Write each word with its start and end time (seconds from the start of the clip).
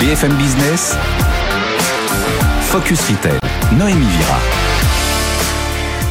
BFM 0.00 0.32
Business, 0.36 0.96
Focus 2.62 3.02
Retail, 3.10 3.38
Noémie 3.76 4.06
Vira. 4.06 4.38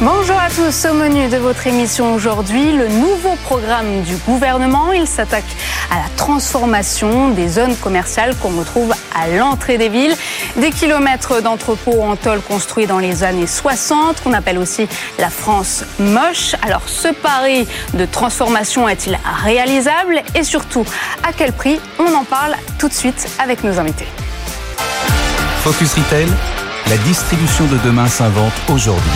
Bonjour 0.00 0.36
à 0.38 0.48
tous, 0.48 0.86
au 0.88 0.94
menu 0.94 1.28
de 1.28 1.36
votre 1.36 1.66
émission 1.66 2.14
aujourd'hui, 2.14 2.70
le 2.72 2.86
nouveau 2.86 3.34
programme 3.42 4.02
du 4.02 4.14
gouvernement. 4.18 4.92
Il 4.92 5.08
s'attaque 5.08 5.44
à 5.90 5.96
la 5.96 6.08
transformation 6.16 7.28
des 7.30 7.48
zones 7.48 7.76
commerciales 7.76 8.36
qu'on 8.36 8.56
retrouve 8.56 8.92
à 9.14 9.28
l'entrée 9.28 9.78
des 9.78 9.88
villes. 9.88 10.16
Des 10.56 10.70
kilomètres 10.70 11.42
d'entrepôts 11.42 12.02
en 12.02 12.16
tôle 12.16 12.40
construits 12.40 12.86
dans 12.86 12.98
les 12.98 13.24
années 13.24 13.46
60, 13.46 14.22
qu'on 14.22 14.32
appelle 14.32 14.58
aussi 14.58 14.88
la 15.18 15.30
France 15.30 15.84
moche. 15.98 16.54
Alors 16.62 16.82
ce 16.86 17.08
pari 17.08 17.66
de 17.94 18.06
transformation 18.06 18.88
est-il 18.88 19.18
réalisable? 19.42 20.22
Et 20.34 20.44
surtout 20.44 20.84
à 21.22 21.32
quel 21.32 21.52
prix? 21.52 21.80
On 21.98 22.14
en 22.14 22.24
parle 22.24 22.54
tout 22.78 22.88
de 22.88 22.94
suite 22.94 23.28
avec 23.38 23.64
nos 23.64 23.78
invités. 23.78 24.08
Focus 25.62 25.94
Retail, 25.94 26.28
la 26.88 26.96
distribution 26.98 27.66
de 27.66 27.76
demain 27.78 28.08
s'invente 28.08 28.54
aujourd'hui. 28.68 29.10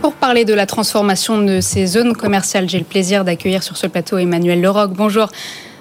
Pour 0.00 0.12
parler 0.14 0.44
de 0.44 0.54
la 0.54 0.66
transformation 0.66 1.42
de 1.42 1.60
ces 1.60 1.86
zones 1.86 2.14
commerciales, 2.14 2.68
j'ai 2.68 2.78
le 2.78 2.84
plaisir 2.84 3.24
d'accueillir 3.24 3.62
sur 3.64 3.76
ce 3.76 3.86
plateau 3.88 4.18
Emmanuel 4.18 4.60
Leroc. 4.60 4.92
Bonjour. 4.92 5.28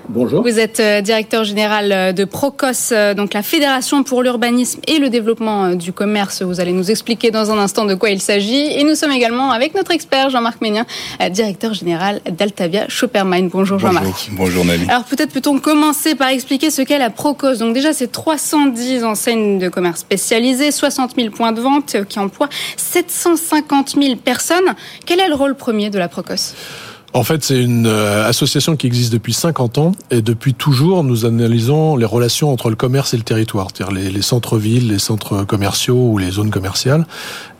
Bonjour. 0.09 0.41
Vous 0.41 0.57
êtes 0.57 0.79
euh, 0.79 1.01
directeur 1.01 1.43
général 1.43 1.91
euh, 1.91 2.13
de 2.13 2.23
Procos, 2.23 2.93
euh, 2.93 3.13
donc 3.13 3.33
la 3.33 3.43
Fédération 3.43 4.03
pour 4.03 4.23
l'urbanisme 4.23 4.79
et 4.87 4.99
le 4.99 5.09
développement 5.09 5.75
du 5.75 5.91
commerce. 5.91 6.43
Vous 6.43 6.61
allez 6.61 6.71
nous 6.71 6.89
expliquer 6.89 7.29
dans 7.29 7.51
un 7.51 7.57
instant 7.57 7.83
de 7.83 7.93
quoi 7.93 8.09
il 8.09 8.21
s'agit. 8.21 8.71
Et 8.79 8.85
nous 8.85 8.95
sommes 8.95 9.11
également 9.11 9.51
avec 9.51 9.75
notre 9.75 9.91
expert 9.91 10.29
Jean-Marc 10.29 10.61
Ménien, 10.61 10.85
directeur 11.29 11.73
général 11.73 12.21
d'Altavia 12.29 12.87
Shoppermine. 12.87 13.49
Bonjour 13.49 13.79
Jean-Marc. 13.79 14.29
Bonjour 14.31 14.63
Nami. 14.63 14.85
Alors 14.87 15.03
peut-être 15.03 15.33
peut-on 15.33 15.59
commencer 15.59 16.15
par 16.15 16.29
expliquer 16.29 16.71
ce 16.71 16.81
qu'est 16.83 16.99
la 16.99 17.09
Procos. 17.09 17.57
Donc 17.59 17.73
déjà, 17.73 17.91
c'est 17.91 18.11
310 18.11 19.03
enseignes 19.03 19.59
de 19.59 19.67
commerce 19.67 20.01
spécialisées, 20.01 20.71
60 20.71 21.15
000 21.17 21.31
points 21.31 21.51
de 21.51 21.59
vente 21.59 21.97
qui 22.07 22.19
emploient 22.19 22.49
750 22.77 23.95
000 24.01 24.15
personnes. 24.15 24.73
Quel 25.05 25.19
est 25.19 25.27
le 25.27 25.35
rôle 25.35 25.55
premier 25.55 25.89
de 25.89 25.99
la 25.99 26.07
Procos? 26.07 26.55
En 27.17 27.23
fait, 27.23 27.43
c'est 27.43 27.61
une 27.61 27.87
euh, 27.87 28.27
association 28.27 28.75
qui 28.75 28.85
existe 28.85 29.11
depuis 29.11 29.33
50 29.33 29.79
ans 29.79 29.91
et 30.11 30.21
depuis 30.21 30.53
toujours, 30.53 31.03
nous 31.03 31.25
analysons 31.25 31.95
les 31.95 32.05
relations 32.05 32.51
entre 32.51 32.69
le 32.69 32.75
commerce 32.75 33.15
et 33.15 33.17
le 33.17 33.23
territoire, 33.23 33.69
c'est-à-dire 33.73 33.95
les, 33.95 34.11
les 34.11 34.21
centres-villes, 34.21 34.89
les 34.89 34.99
centres 34.99 35.43
commerciaux 35.43 36.11
ou 36.11 36.19
les 36.19 36.29
zones 36.29 36.51
commerciales. 36.51 37.07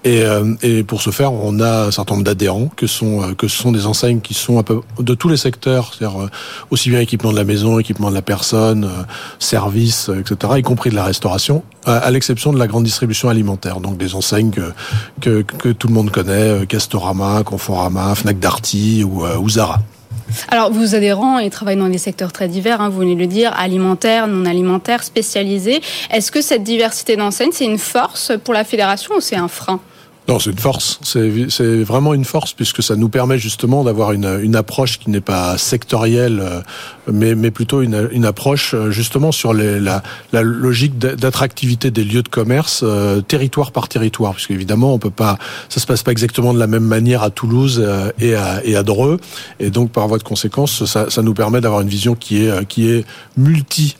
Et, 0.07 0.21
euh, 0.23 0.55
et, 0.61 0.83
pour 0.83 1.01
ce 1.01 1.09
faire, 1.09 1.33
on 1.33 1.59
a 1.59 1.87
un 1.87 1.91
certain 1.91 2.13
nombre 2.13 2.23
d'adhérents 2.23 2.69
que 2.73 2.87
sont 2.87 3.23
euh, 3.23 3.33
que 3.33 3.49
ce 3.49 3.61
sont 3.61 3.73
des 3.73 3.87
enseignes 3.87 4.21
qui 4.21 4.33
sont 4.33 4.63
de 4.99 5.13
tous 5.15 5.27
les 5.27 5.35
secteurs, 5.35 5.93
c'est-à-dire 5.93 6.21
euh, 6.21 6.29
aussi 6.69 6.89
bien 6.89 7.01
équipement 7.01 7.33
de 7.33 7.35
la 7.35 7.43
maison, 7.43 7.77
équipement 7.77 8.09
de 8.09 8.15
la 8.15 8.21
personne, 8.21 8.89
services, 9.37 10.09
etc., 10.17 10.53
y 10.59 10.61
compris 10.61 10.91
de 10.91 10.95
la 10.95 11.03
restauration, 11.03 11.61
à, 11.85 12.09
l'exception 12.09 12.53
de 12.53 12.57
la 12.57 12.67
grande 12.67 12.85
distribution 12.85 13.27
alimentaire, 13.27 13.81
donc 13.81 13.97
des 13.97 14.15
enseignes 14.15 14.51
que 14.51 15.41
que, 15.41 15.71
tout 15.73 15.89
le 15.89 15.93
monde 15.93 16.09
connaît, 16.09 16.65
Castorama, 16.67 17.43
Conforama, 17.43 18.15
Fnac 18.15 18.39
Darty 18.39 19.03
ou, 19.03 19.25
ou 19.25 19.49
Zara. 19.49 19.81
Alors, 20.47 20.71
vos 20.71 20.95
adhérents, 20.95 21.39
ils 21.39 21.49
travaillent 21.49 21.75
dans 21.75 21.89
des 21.89 21.97
secteurs 21.97 22.31
très 22.31 22.47
divers, 22.47 22.79
hein, 22.79 22.87
vous 22.87 22.99
venez 22.99 23.15
de 23.15 23.19
le 23.19 23.27
dire, 23.27 23.51
alimentaire, 23.57 24.27
non 24.27 24.45
alimentaire, 24.45 25.03
spécialisés. 25.03 25.81
Est-ce 26.11 26.31
que 26.31 26.41
cette 26.41 26.63
diversité 26.63 27.17
d'enseignes, 27.17 27.51
c'est 27.51 27.65
une 27.65 27.77
force 27.77 28.31
pour 28.45 28.53
la 28.53 28.63
fédération 28.63 29.15
ou 29.17 29.21
c'est 29.21 29.35
un 29.35 29.49
frein? 29.49 29.81
Non, 30.27 30.39
c'est 30.39 30.49
une 30.49 30.57
force. 30.57 30.99
C'est 31.03 31.83
vraiment 31.83 32.13
une 32.13 32.25
force 32.25 32.51
puisque 32.51 32.83
ça 32.83 32.97
nous 32.97 33.07
permet 33.07 33.39
justement 33.39 33.85
d'avoir 33.85 34.11
une, 34.11 34.39
une, 34.43 34.57
approche 34.57 34.99
qui 34.99 35.09
n'est 35.09 35.21
pas 35.21 35.57
sectorielle, 35.57 36.41
euh, 36.43 36.61
mais, 37.09 37.33
mais 37.33 37.49
plutôt 37.49 37.81
une, 37.81 38.09
une, 38.11 38.25
approche 38.25 38.73
euh, 38.73 38.91
justement 38.91 39.31
sur 39.31 39.53
les, 39.53 39.79
la, 39.79 40.03
la, 40.33 40.41
logique 40.41 40.97
d'attractivité 40.97 41.91
des 41.91 42.03
lieux 42.03 42.23
de 42.23 42.27
commerce 42.27 42.81
euh, 42.83 43.21
territoire 43.21 43.71
par 43.71 43.87
territoire, 43.87 44.33
puisque 44.33 44.51
évidemment 44.51 44.93
on 44.93 44.99
peut 44.99 45.11
pas, 45.11 45.37
ça 45.69 45.79
se 45.79 45.85
passe 45.85 46.03
pas 46.03 46.11
exactement 46.11 46.53
de 46.53 46.59
la 46.59 46.67
même 46.67 46.83
manière 46.83 47.23
à 47.23 47.29
Toulouse 47.29 47.87
et 48.19 48.35
à, 48.35 48.65
et 48.65 48.75
à 48.75 48.83
Dreux, 48.83 49.19
et 49.61 49.69
donc 49.69 49.91
par 49.91 50.09
voie 50.09 50.17
de 50.17 50.23
conséquence, 50.23 50.83
ça, 50.83 51.09
ça 51.09 51.21
nous 51.21 51.33
permet 51.33 51.61
d'avoir 51.61 51.81
une 51.81 51.87
vision 51.87 52.15
qui 52.15 52.43
est 52.43 52.65
qui 52.67 52.89
est 52.89 53.05
multi 53.37 53.95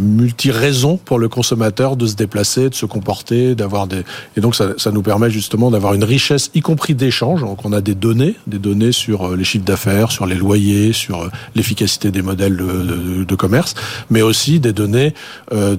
multi 0.00 0.50
raison 0.50 0.96
pour 0.96 1.18
le 1.18 1.28
consommateur 1.28 1.96
de 1.96 2.06
se 2.06 2.14
déplacer, 2.14 2.70
de 2.70 2.74
se 2.74 2.86
comporter, 2.86 3.54
d'avoir 3.54 3.86
des, 3.86 4.04
et 4.36 4.40
donc 4.40 4.56
ça, 4.56 4.70
ça 4.76 4.90
nous 4.90 5.02
permet 5.02 5.30
justement 5.30 5.59
d'avoir 5.68 5.92
une 5.92 6.04
richesse, 6.04 6.50
y 6.54 6.62
compris 6.62 6.94
d'échanges. 6.94 7.42
Donc 7.42 7.66
on 7.66 7.72
a 7.74 7.82
des 7.82 7.94
données, 7.94 8.36
des 8.46 8.58
données 8.58 8.92
sur 8.92 9.26
euh, 9.32 9.36
les 9.36 9.44
chiffres 9.44 9.66
d'affaires, 9.66 10.10
sur 10.10 10.24
les 10.24 10.36
loyers, 10.36 10.94
sur 10.94 11.24
euh, 11.24 11.28
l'efficacité 11.54 12.10
des 12.10 12.22
modèles 12.22 12.56
de, 12.56 13.34
commerce, 13.34 13.74
mais 14.10 14.22
aussi 14.22 14.60
des 14.60 14.72
données 14.72 15.14
euh, 15.52 15.74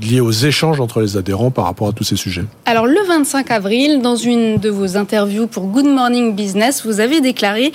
liées 0.00 0.20
aux 0.20 0.32
échanges 0.32 0.80
entre 0.80 1.00
les 1.00 1.16
adhérents 1.16 1.50
par 1.50 1.64
rapport 1.64 1.88
à 1.88 1.92
tous 1.92 2.04
ces 2.04 2.16
sujets. 2.16 2.44
Alors 2.66 2.86
le 2.86 2.98
25 3.06 3.50
avril, 3.50 4.02
dans 4.02 4.16
une 4.16 4.58
de 4.58 4.68
vos 4.68 4.96
interviews 4.96 5.46
pour 5.46 5.66
Good 5.66 5.86
Morning 5.86 6.34
Business, 6.34 6.84
vous 6.84 7.00
avez 7.00 7.20
déclaré 7.20 7.72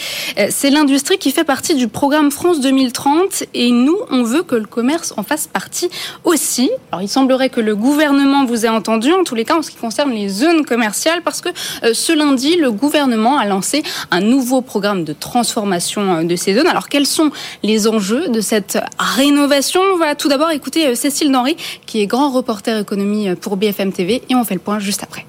c'est 0.49 0.69
l'industrie 0.69 1.17
qui 1.17 1.31
fait 1.31 1.43
partie 1.43 1.75
du 1.75 1.87
programme 1.87 2.31
France 2.31 2.59
2030 2.59 3.45
et 3.53 3.71
nous, 3.71 3.97
on 4.11 4.23
veut 4.23 4.43
que 4.43 4.55
le 4.55 4.65
commerce 4.65 5.13
en 5.17 5.23
fasse 5.23 5.47
partie 5.47 5.89
aussi. 6.23 6.69
Alors 6.91 7.01
il 7.01 7.07
semblerait 7.07 7.49
que 7.49 7.61
le 7.61 7.75
gouvernement 7.75 8.45
vous 8.45 8.65
ait 8.65 8.69
entendu, 8.69 9.11
en 9.13 9.23
tous 9.23 9.35
les 9.35 9.45
cas 9.45 9.57
en 9.57 9.61
ce 9.61 9.71
qui 9.71 9.77
concerne 9.77 10.11
les 10.11 10.29
zones 10.29 10.65
commerciales, 10.65 11.21
parce 11.23 11.41
que 11.41 11.48
euh, 11.48 11.48
ce 11.93 12.13
lundi, 12.13 12.55
le 12.55 12.71
gouvernement 12.71 13.37
a 13.37 13.45
lancé 13.45 13.83
un 14.11 14.21
nouveau 14.21 14.61
programme 14.61 15.03
de 15.03 15.13
transformation 15.13 16.15
euh, 16.15 16.23
de 16.23 16.35
ces 16.35 16.53
zones. 16.53 16.67
Alors, 16.67 16.89
quels 16.89 17.05
sont 17.05 17.31
les 17.63 17.87
enjeux 17.87 18.29
de 18.29 18.41
cette 18.41 18.79
rénovation? 18.97 19.81
On 19.93 19.97
va 19.97 20.15
tout 20.15 20.29
d'abord 20.29 20.51
écouter 20.51 20.87
euh, 20.87 20.95
Cécile 20.95 21.31
Denry, 21.31 21.55
qui 21.85 22.01
est 22.01 22.07
grand 22.07 22.31
reporter 22.31 22.77
économie 22.77 23.33
pour 23.35 23.57
BFM 23.57 23.91
TV, 23.91 24.21
et 24.29 24.35
on 24.35 24.43
fait 24.43 24.55
le 24.55 24.59
point 24.59 24.79
juste 24.79 25.03
après. 25.03 25.28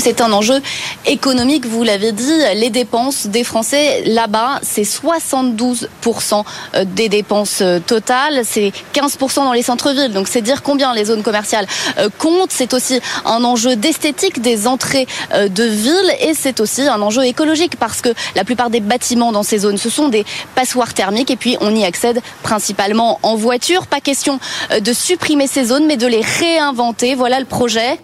C'est 0.00 0.20
un 0.20 0.32
enjeu 0.32 0.62
économique, 1.06 1.66
vous 1.66 1.82
l'avez 1.82 2.12
dit. 2.12 2.32
Les 2.54 2.70
dépenses 2.70 3.26
des 3.26 3.42
Français 3.42 4.04
là-bas, 4.06 4.60
c'est 4.62 4.82
72% 4.82 6.44
euh, 6.76 6.84
des 6.86 7.08
dépenses 7.08 7.58
euh, 7.62 7.80
totales. 7.80 8.42
C'est 8.44 8.72
15% 8.94 9.34
dans 9.34 9.52
les 9.52 9.62
centres-villes. 9.62 10.12
Donc 10.12 10.28
c'est 10.28 10.40
dire 10.40 10.62
combien 10.62 10.94
les 10.94 11.06
zones 11.06 11.24
commerciales 11.24 11.66
euh, 11.98 12.08
comptent. 12.16 12.52
C'est 12.52 12.74
aussi 12.74 13.00
un 13.24 13.42
enjeu 13.42 13.74
d'esthétique 13.74 14.40
des 14.40 14.68
entrées 14.68 15.08
de 15.34 15.64
ville 15.64 16.14
et 16.20 16.32
c'est 16.32 16.60
aussi 16.60 16.82
un 16.82 17.02
enjeu 17.02 17.24
écologique 17.24 17.76
parce 17.76 18.00
que 18.00 18.10
la 18.36 18.44
plupart 18.44 18.70
des 18.70 18.80
bâtiments 18.80 19.32
dans 19.32 19.42
ces 19.42 19.58
zones, 19.58 19.78
ce 19.78 19.90
sont 19.90 20.08
des 20.08 20.24
passoires 20.54 20.94
thermiques 20.94 21.32
et 21.32 21.36
puis 21.36 21.56
on 21.60 21.74
y 21.74 21.84
accède 21.84 22.22
principalement 22.44 23.18
en 23.24 23.34
voiture. 23.34 23.88
Pas 23.88 24.00
question 24.00 24.38
de 24.80 24.92
supprimer 24.92 25.48
ces 25.48 25.64
zones 25.64 25.86
mais 25.86 25.96
de 25.96 26.06
les 26.06 26.22
réinventer. 26.22 27.16
Voilà 27.16 27.40
le 27.40 27.46
projet. 27.46 27.98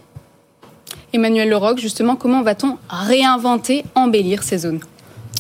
Emmanuel 1.15 1.49
Leroc, 1.49 1.79
justement, 1.79 2.17
comment 2.17 2.43
va-t-on 2.43 2.77
réinventer, 2.91 3.85
embellir 3.95 4.43
ces 4.43 4.59
zones? 4.59 4.81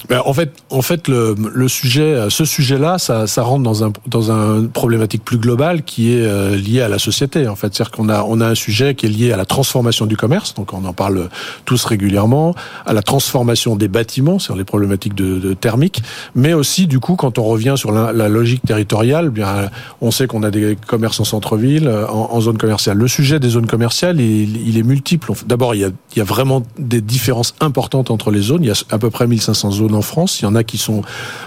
Ben, 0.08 0.20
en 0.24 0.32
fait, 0.32 0.52
en 0.70 0.82
fait, 0.82 1.08
le, 1.08 1.68
sujet, 1.68 2.28
ce 2.28 2.44
sujet-là, 2.44 2.98
ça, 2.98 3.42
rentre 3.42 3.62
dans 3.62 3.84
un 3.84 3.92
dans 4.06 4.30
un 4.30 4.66
problématique 4.66 5.24
plus 5.24 5.38
globale 5.38 5.82
qui 5.82 6.12
est 6.12 6.22
euh, 6.22 6.56
liée 6.56 6.82
à 6.82 6.88
la 6.88 6.98
société. 6.98 7.48
En 7.48 7.56
fait, 7.56 7.74
c'est-à-dire 7.74 7.90
qu'on 7.90 8.08
a 8.08 8.22
on 8.22 8.40
a 8.40 8.46
un 8.48 8.54
sujet 8.54 8.94
qui 8.94 9.06
est 9.06 9.08
lié 9.08 9.32
à 9.32 9.36
la 9.36 9.46
transformation 9.46 10.06
du 10.06 10.16
commerce, 10.16 10.54
donc 10.54 10.72
on 10.72 10.84
en 10.84 10.92
parle 10.92 11.28
tous 11.64 11.84
régulièrement, 11.84 12.54
à 12.86 12.92
la 12.92 13.02
transformation 13.02 13.76
des 13.76 13.88
bâtiments, 13.88 14.38
sur 14.38 14.56
les 14.56 14.64
problématiques 14.64 15.14
de, 15.14 15.54
thermique, 15.54 16.02
mais 16.34 16.52
aussi 16.52 16.86
du 16.86 17.00
coup, 17.00 17.16
quand 17.16 17.38
on 17.38 17.44
revient 17.44 17.74
sur 17.76 17.92
la, 17.92 18.28
logique 18.28 18.62
territoriale, 18.66 19.30
bien, 19.30 19.70
on 20.00 20.10
sait 20.10 20.26
qu'on 20.26 20.42
a 20.42 20.50
des 20.50 20.76
commerces 20.86 21.20
en 21.20 21.24
centre-ville, 21.24 21.88
en, 21.88 22.30
en, 22.32 22.40
zone 22.40 22.58
commerciale. 22.58 22.96
Le 22.96 23.08
sujet 23.08 23.38
des 23.38 23.50
zones 23.50 23.66
commerciales, 23.66 24.20
il, 24.20 24.68
il 24.68 24.78
est 24.78 24.82
multiple. 24.82 25.32
D'abord, 25.46 25.74
il 25.74 25.80
y 25.82 25.84
a 25.84 25.90
il 26.14 26.18
y 26.18 26.22
a 26.22 26.24
vraiment 26.24 26.62
des 26.78 27.00
différences 27.00 27.54
importantes 27.60 28.10
entre 28.10 28.30
les 28.30 28.40
zones. 28.40 28.62
Il 28.62 28.68
y 28.68 28.70
a 28.70 28.84
à 28.90 28.98
peu 28.98 29.10
près 29.10 29.26
1500 29.26 29.72
zones 29.72 29.93
en 29.94 30.02
France. 30.02 30.40
Il 30.40 30.44
y 30.44 30.46
en 30.46 30.54
a 30.54 30.64
qui 30.64 30.78
sont, 30.78 31.02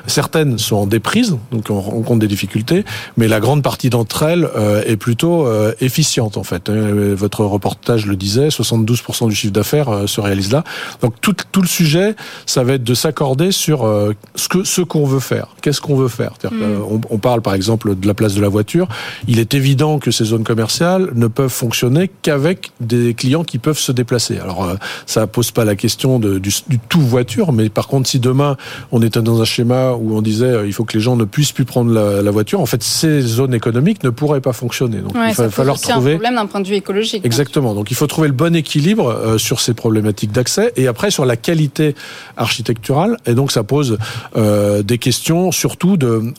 certaines 0.05 0.57
sont 0.57 0.77
en 0.77 0.87
déprise, 0.87 1.37
donc 1.51 1.69
on 1.69 1.79
rencontre 1.79 2.19
des 2.19 2.27
difficultés, 2.27 2.85
mais 3.15 3.27
la 3.27 3.39
grande 3.39 3.63
partie 3.63 3.89
d'entre 3.89 4.23
elles 4.23 4.47
euh, 4.55 4.83
est 4.85 4.97
plutôt 4.97 5.45
euh, 5.45 5.73
efficiente 5.81 6.37
en 6.37 6.43
fait. 6.43 6.69
Euh, 6.69 7.15
votre 7.17 7.43
reportage 7.43 8.05
le 8.05 8.15
disait, 8.15 8.49
72% 8.49 9.29
du 9.29 9.35
chiffre 9.35 9.53
d'affaires 9.53 10.03
se 10.07 10.21
réalise 10.21 10.51
là. 10.51 10.63
Donc 11.01 11.19
tout, 11.21 11.35
tout 11.51 11.61
le 11.61 11.67
sujet, 11.67 12.15
ça 12.45 12.63
va 12.63 12.73
être 12.73 12.83
de 12.83 12.93
s'accorder 12.93 13.51
sur 13.51 13.87
ce 14.35 14.47
que 14.47 14.63
ce 14.63 14.81
qu'on 14.81 15.05
veut 15.05 15.19
faire. 15.19 15.47
Qu'est-ce 15.61 15.81
qu'on 15.81 15.95
veut 15.95 16.07
faire? 16.07 16.33
Mm. 16.43 16.63
on, 16.89 17.01
on, 17.09 17.17
parle 17.17 17.41
par 17.41 17.53
exemple 17.53 17.95
de 17.95 18.07
la 18.07 18.13
place 18.13 18.35
de 18.35 18.41
la 18.41 18.49
voiture. 18.49 18.87
Il 19.27 19.39
est 19.39 19.53
évident 19.53 19.99
que 19.99 20.11
ces 20.11 20.25
zones 20.25 20.43
commerciales 20.43 21.11
ne 21.15 21.27
peuvent 21.27 21.51
fonctionner 21.51 22.09
qu'avec 22.21 22.71
des 22.79 23.13
clients 23.13 23.43
qui 23.43 23.57
peuvent 23.57 23.79
se 23.79 23.91
déplacer. 23.91 24.39
Alors 24.39 24.69
ça 25.05 25.27
pose 25.27 25.51
pas 25.51 25.65
la 25.65 25.75
question 25.75 26.19
de, 26.19 26.39
du, 26.39 26.51
du 26.67 26.79
tout 26.79 27.01
voiture, 27.01 27.51
mais 27.51 27.69
par 27.69 27.87
contre 27.87 28.09
si 28.09 28.19
demain 28.19 28.36
on 28.91 29.01
était 29.01 29.21
dans 29.21 29.41
un 29.41 29.45
schéma 29.45 29.93
où 29.93 30.15
on 30.15 30.21
disait 30.21 30.45
euh, 30.45 30.67
il 30.67 30.73
faut 30.73 30.85
que 30.85 30.93
les 30.93 30.99
gens 30.99 31.15
ne 31.15 31.25
puissent 31.25 31.51
plus 31.51 31.65
prendre 31.65 31.91
la, 31.91 32.31
voiture. 32.31 32.59
En 32.59 32.65
fait, 32.65 32.83
ces 32.83 33.21
zones 33.21 33.53
économiques 33.53 34.03
ne 34.03 34.09
pourraient 34.09 34.41
pas 34.41 34.53
fonctionner. 34.53 34.97
Donc 34.97 35.13
il 35.15 35.33
va 35.33 35.49
falloir 35.49 35.79
trouver 35.79 36.13
un 36.13 36.15
problème 36.15 36.35
d'un 36.35 36.45
point 36.45 36.61
de 36.61 36.67
vue 36.67 36.75
écologique. 36.75 37.25
Exactement. 37.25 37.73
Donc 37.73 37.91
il 37.91 37.95
faut 37.95 38.07
trouver 38.07 38.27
le 38.27 38.33
bon 38.33 38.55
équilibre 38.55 39.09
euh, 39.09 39.37
sur 39.37 39.59
ces 39.59 39.73
problématiques 39.73 40.31
d'accès 40.31 40.73
et 40.75 40.87
après 40.87 41.11
sur 41.11 41.25
la 41.25 41.37
qualité 41.37 41.95
architecturale. 42.35 43.17
Et 43.25 43.33
donc 43.33 43.51
ça 43.51 43.63
pose 43.63 43.97
euh, 44.35 44.83
des 44.83 44.97
questions 44.97 45.51
surtout 45.51 45.97
de, 45.97 46.33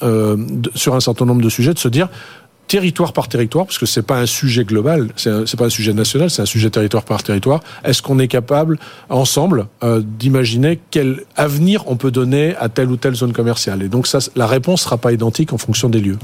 sur 0.74 0.94
un 0.94 1.00
certain 1.00 1.24
nombre 1.24 1.42
de 1.42 1.48
sujets 1.48 1.74
de 1.74 1.78
se 1.78 1.88
dire 1.88 2.08
territoire 2.69 3.12
par 3.12 3.29
territoire, 3.29 3.67
parce 3.67 3.79
que 3.79 3.87
c'est 3.87 4.03
pas 4.03 4.20
un 4.20 4.26
sujet 4.26 4.65
global, 4.65 5.09
c'est 5.17 5.56
pas 5.56 5.65
un 5.65 5.70
sujet 5.70 5.94
national, 5.94 6.31
c'est 6.31 6.43
un 6.43 6.47
sujet 6.47 6.70
territoire 6.70 7.03
par 7.03 7.23
territoire. 7.23 7.61
Est-ce 7.82 8.03
qu'on 8.03 8.19
est 8.19 8.29
capable 8.29 8.79
ensemble 9.09 9.67
euh, 9.82 10.03
d'imaginer 10.05 10.79
quel 10.91 11.25
avenir 11.37 11.85
on 11.87 11.97
peut 11.97 12.11
donner 12.11 12.55
à 12.56 12.69
telle 12.69 12.91
ou 12.91 12.97
telle 12.97 13.15
zone 13.15 13.32
commerciale? 13.32 13.82
Et 13.82 13.88
donc 13.88 14.06
ça, 14.06 14.19
la 14.37 14.47
réponse 14.47 14.82
sera 14.82 14.99
pas 14.99 15.12
identique 15.12 15.53
en 15.53 15.59
fonction 15.59 15.88
des 15.88 16.00
lieux. 16.00 16.19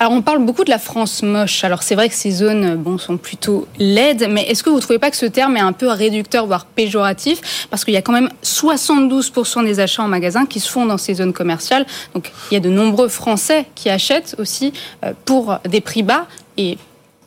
Alors 0.00 0.12
on 0.12 0.22
parle 0.22 0.44
beaucoup 0.44 0.64
de 0.64 0.70
la 0.70 0.78
France 0.78 1.22
moche. 1.22 1.64
Alors 1.64 1.82
c'est 1.82 1.94
vrai 1.94 2.08
que 2.08 2.14
ces 2.14 2.30
zones 2.30 2.82
sont 2.98 3.16
plutôt 3.16 3.66
laides, 3.78 4.26
mais 4.30 4.42
est-ce 4.42 4.62
que 4.62 4.70
vous 4.70 4.76
ne 4.76 4.80
trouvez 4.80 4.98
pas 4.98 5.10
que 5.10 5.16
ce 5.16 5.26
terme 5.26 5.56
est 5.56 5.60
un 5.60 5.72
peu 5.72 5.88
réducteur, 5.88 6.46
voire 6.46 6.66
péjoratif? 6.66 7.66
Parce 7.70 7.84
qu'il 7.84 7.94
y 7.94 7.98
a 7.98 8.02
quand 8.02 8.12
même 8.12 8.30
72% 8.44 9.64
des 9.64 9.80
achats 9.80 10.02
en 10.02 10.08
magasin 10.08 10.46
qui 10.46 10.60
se 10.60 10.70
font 10.70 10.86
dans 10.86 10.98
ces 10.98 11.14
zones 11.14 11.32
commerciales. 11.32 11.86
Donc 12.14 12.32
il 12.50 12.54
y 12.54 12.56
a 12.56 12.60
de 12.60 12.70
nombreux 12.70 13.08
Français 13.08 13.66
qui 13.74 13.90
achètent 13.90 14.36
aussi 14.38 14.72
euh, 15.04 15.12
pour 15.24 15.58
des 15.68 15.80
prix 15.80 16.02
bas 16.02 16.26
et 16.56 16.78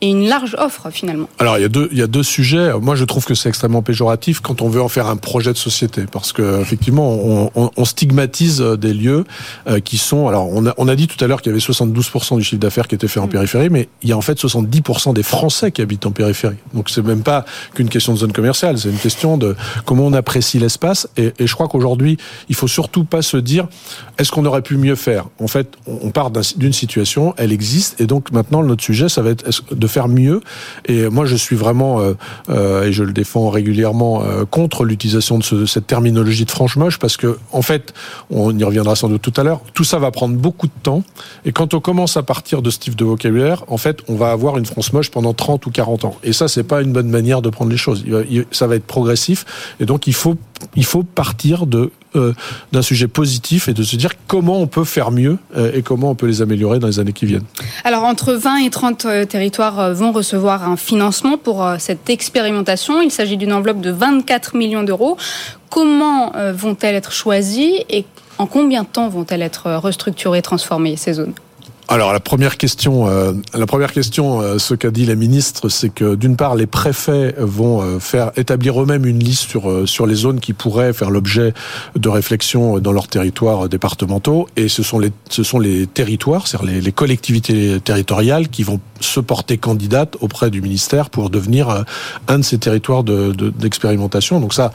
et 0.02 0.10
une 0.10 0.28
large 0.28 0.56
offre 0.58 0.90
finalement. 0.90 1.30
Alors 1.38 1.58
il 1.58 1.62
y 1.62 1.66
a 1.66 1.70
deux, 1.70 1.88
il 1.92 1.98
y 1.98 2.02
a 2.02 2.08
deux 2.08 2.24
sujets. 2.24 2.74
Moi 2.82 2.96
je 2.96 3.06
trouve 3.06 3.26
que 3.26 3.36
c'est 3.36 3.50
extrêmement 3.50 3.84
péjoratif 3.84 4.40
quand 4.40 4.62
on 4.62 4.70
veut 4.70 4.82
en 4.82 4.90
faire 4.90 5.08
un 5.08 5.16
projet 5.16 5.54
de 5.54 5.58
société 5.58 6.06
parce 6.12 6.34
que 6.34 6.60
effectivement 6.60 7.12
on, 7.12 7.52
on, 7.56 7.72
on 7.78 7.86
stigmatise 7.86 8.62
des 8.62 8.94
lieux 8.94 9.26
euh, 9.68 9.80
qui 9.80 10.00
sont. 10.00 10.28
Alors 10.28 10.50
on 10.50 10.66
a, 10.66 10.74
on 10.78 10.88
a 10.88 10.96
dit 10.96 11.08
tout 11.08 11.24
à 11.24 11.28
l'heure 11.28 11.42
qu'il 11.42 11.52
y 11.52 11.54
avait 11.54 11.64
72% 11.64 12.38
du 12.38 12.44
chiffre 12.44 12.60
d'affaires 12.60 12.88
qui 12.88 12.96
était 12.96 13.08
fait 13.08 13.20
en 13.20 13.28
mm. 13.28 13.30
périphérie, 13.30 13.70
mais 13.70 13.90
il 14.02 14.10
y 14.10 14.12
a 14.12 14.18
en 14.18 14.22
fait 14.22 14.40
70% 14.40 15.14
des 15.14 15.24
Français 15.24 15.72
qui 15.72 15.84
habitent 15.84 16.08
en 16.08 16.12
périphérie. 16.12 16.58
Donc 16.74 16.90
c'est 16.90 17.06
même 17.06 17.22
pas 17.22 17.46
qu'une 17.76 17.90
question 17.90 18.14
de 18.14 18.18
zone 18.18 18.34
commerciale, 18.34 18.80
c'est 18.80 18.90
une 18.90 18.98
question 18.98 19.38
de 19.38 19.56
comment 19.86 20.06
on 20.08 20.14
apprécie 20.14 20.58
l'espace. 20.58 21.08
Et, 21.16 21.32
et 21.38 21.46
je 21.46 21.54
crois 21.54 21.68
qu'aujourd'hui 21.68 22.18
il 22.50 22.56
faut 22.56 22.68
surtout 22.68 23.04
pas 23.04 23.22
se 23.22 23.38
dire 23.38 23.68
est-ce 24.18 24.32
qu'on 24.32 24.46
aurait 24.46 24.64
pu 24.64 24.78
mieux 24.78 24.96
faire? 24.96 25.28
En 25.40 25.48
fait 25.48 25.76
on 25.86 26.10
part 26.10 26.32
d'une 26.32 26.74
situation, 26.74 27.36
elle 27.38 27.52
existe 27.52 28.02
et 28.02 28.08
donc 28.08 28.32
maintenant 28.32 28.64
notre 28.64 28.84
sujet 28.84 29.08
ça 29.08 29.22
va 29.22 29.30
être 29.30 29.46
de 29.72 29.88
faire 29.92 30.08
mieux. 30.08 30.42
Et 30.86 31.08
moi, 31.10 31.26
je 31.26 31.36
suis 31.36 31.56
vraiment, 31.56 32.00
euh, 32.00 32.14
euh, 32.50 32.84
et 32.84 32.94
je 32.94 33.04
le 33.04 33.14
défends 33.14 33.50
régulièrement, 33.50 34.24
euh, 34.24 34.46
contre 34.46 34.86
l'utilisation 34.86 35.38
de, 35.38 35.44
ce, 35.44 35.66
cette 35.66 35.88
terminologie 35.88 36.46
de 36.46 36.52
franche 36.52 36.78
moche, 36.78 36.98
parce 36.98 37.18
que, 37.18 37.38
en 37.52 37.62
fait, 37.62 37.94
on 38.30 38.58
y 38.58 38.64
reviendra 38.64 38.96
sans 38.96 39.10
doute 39.10 39.22
tout 39.22 39.34
à 39.38 39.44
l'heure, 39.44 39.62
tout 39.74 39.84
ça 39.84 40.00
va 40.00 40.12
prendre 40.12 40.36
beaucoup 40.36 40.68
de 40.68 40.74
temps. 40.82 41.04
Et 41.46 41.52
quand 41.52 41.74
on 41.74 41.80
commence 41.80 42.18
à 42.18 42.24
partir 42.24 42.62
de 42.62 42.70
ce 42.70 42.80
type 42.80 42.96
de 42.96 43.06
vocabulaire, 43.06 43.64
en 43.68 43.78
fait, 43.78 44.00
on 44.08 44.16
va 44.16 44.32
avoir 44.32 44.58
une 44.58 44.66
France 44.66 44.94
moche 44.94 45.12
pendant 45.12 45.34
30 45.34 45.66
ou 45.66 45.72
40 45.72 46.06
ans. 46.06 46.16
Et 46.24 46.34
ça, 46.34 46.48
c'est 46.48 46.64
pas 46.64 46.82
une 46.82 46.94
bonne 46.94 47.10
manière 47.10 47.42
de 47.42 47.50
prendre 47.50 47.72
les 47.72 47.78
choses. 47.78 48.06
Ça 48.52 48.68
va 48.68 48.76
être 48.76 48.86
progressif. 48.86 49.46
Et 49.80 49.86
donc, 49.86 50.08
il 50.08 50.14
faut, 50.14 50.36
il 50.76 50.86
faut 50.86 51.04
partir 51.04 51.66
de 51.66 51.92
euh, 52.16 52.34
d'un 52.72 52.82
sujet 52.82 53.08
positif 53.08 53.70
et 53.70 53.74
de 53.74 53.84
se 53.84 53.96
dire 53.96 54.12
comment 54.28 54.60
on 54.60 54.68
peut 54.68 54.84
faire 54.84 55.12
mieux 55.12 55.38
euh, 55.56 55.72
et 55.74 55.82
comment 55.82 56.12
on 56.12 56.16
peut 56.16 56.28
les 56.28 56.42
améliorer 56.42 56.80
dans 56.80 56.88
les 56.88 57.00
années 57.00 57.14
qui 57.14 57.26
viennent. 57.26 57.46
Alors 57.86 58.04
entre 58.04 58.34
20 58.34 58.58
et 58.66 58.70
30 58.70 59.06
euh, 59.06 59.26
territoires 59.26 59.94
vont 59.94 60.12
recevoir 60.12 60.68
un 60.68 60.76
financement 60.76 61.38
pour 61.38 61.66
cette 61.80 62.10
expérimentation. 62.10 63.02
Il 63.02 63.12
s'agit 63.12 63.38
d'une 63.38 63.54
enveloppe 63.54 63.80
de 63.80 63.92
24 63.92 64.58
millions 64.58 64.84
d'euros. 64.84 65.16
Comment 65.70 66.34
vont-elles 66.54 66.96
être 66.96 67.14
choisies 67.14 67.86
et 67.90 68.04
en 68.38 68.46
combien 68.46 68.84
de 68.84 68.88
temps 68.88 69.08
vont-elles 69.08 69.42
être 69.42 69.72
restructurées, 69.76 70.42
transformées 70.42 70.98
ces 70.98 71.14
zones? 71.14 71.34
Alors 71.92 72.14
la 72.14 72.22
première 72.22 72.56
question, 72.56 73.10
euh, 73.10 73.34
la 73.54 73.66
première 73.66 73.92
question, 73.92 74.40
euh, 74.40 74.58
ce 74.60 74.76
qu'a 74.76 74.92
dit 74.92 75.06
la 75.06 75.16
ministre, 75.16 75.68
c'est 75.68 75.90
que 75.90 76.16
d'une 76.16 76.38
part 76.38 76.56
les 76.56 76.66
préfets 76.66 77.36
vont 77.38 77.82
euh, 77.82 78.00
faire 78.00 78.32
établir 78.38 78.82
eux-mêmes 78.82 79.06
une 79.06 79.20
liste 79.20 79.50
sur 79.50 79.86
sur 79.86 80.08
les 80.08 80.16
zones 80.16 80.40
qui 80.40 80.54
pourraient 80.54 80.94
faire 80.94 81.10
l'objet 81.10 81.54
de 81.98 82.08
réflexion 82.08 82.80
dans 82.80 82.94
leurs 82.94 83.10
territoires 83.10 83.68
départementaux, 83.68 84.48
et 84.56 84.70
ce 84.70 84.84
sont 84.84 85.00
les 85.00 85.12
ce 85.28 85.44
sont 85.44 85.60
les 85.60 85.86
territoires, 85.86 86.48
c'est-à-dire 86.48 86.76
les, 86.76 86.80
les, 86.80 86.92
collectivités 86.94 87.82
territoriales 87.82 88.48
qui 88.48 88.64
vont 88.64 88.80
se 89.02 89.20
porter 89.20 89.58
candidates 89.58 90.16
auprès 90.22 90.50
du 90.50 90.62
ministère 90.62 91.10
pour 91.10 91.30
devenir 91.30 91.84
un 92.30 92.40
de 92.40 92.44
ces 92.44 92.58
territoires 92.58 93.04
d'expérimentation. 93.04 94.38
De, 94.38 94.42
Donc 94.44 94.54
ça, 94.54 94.72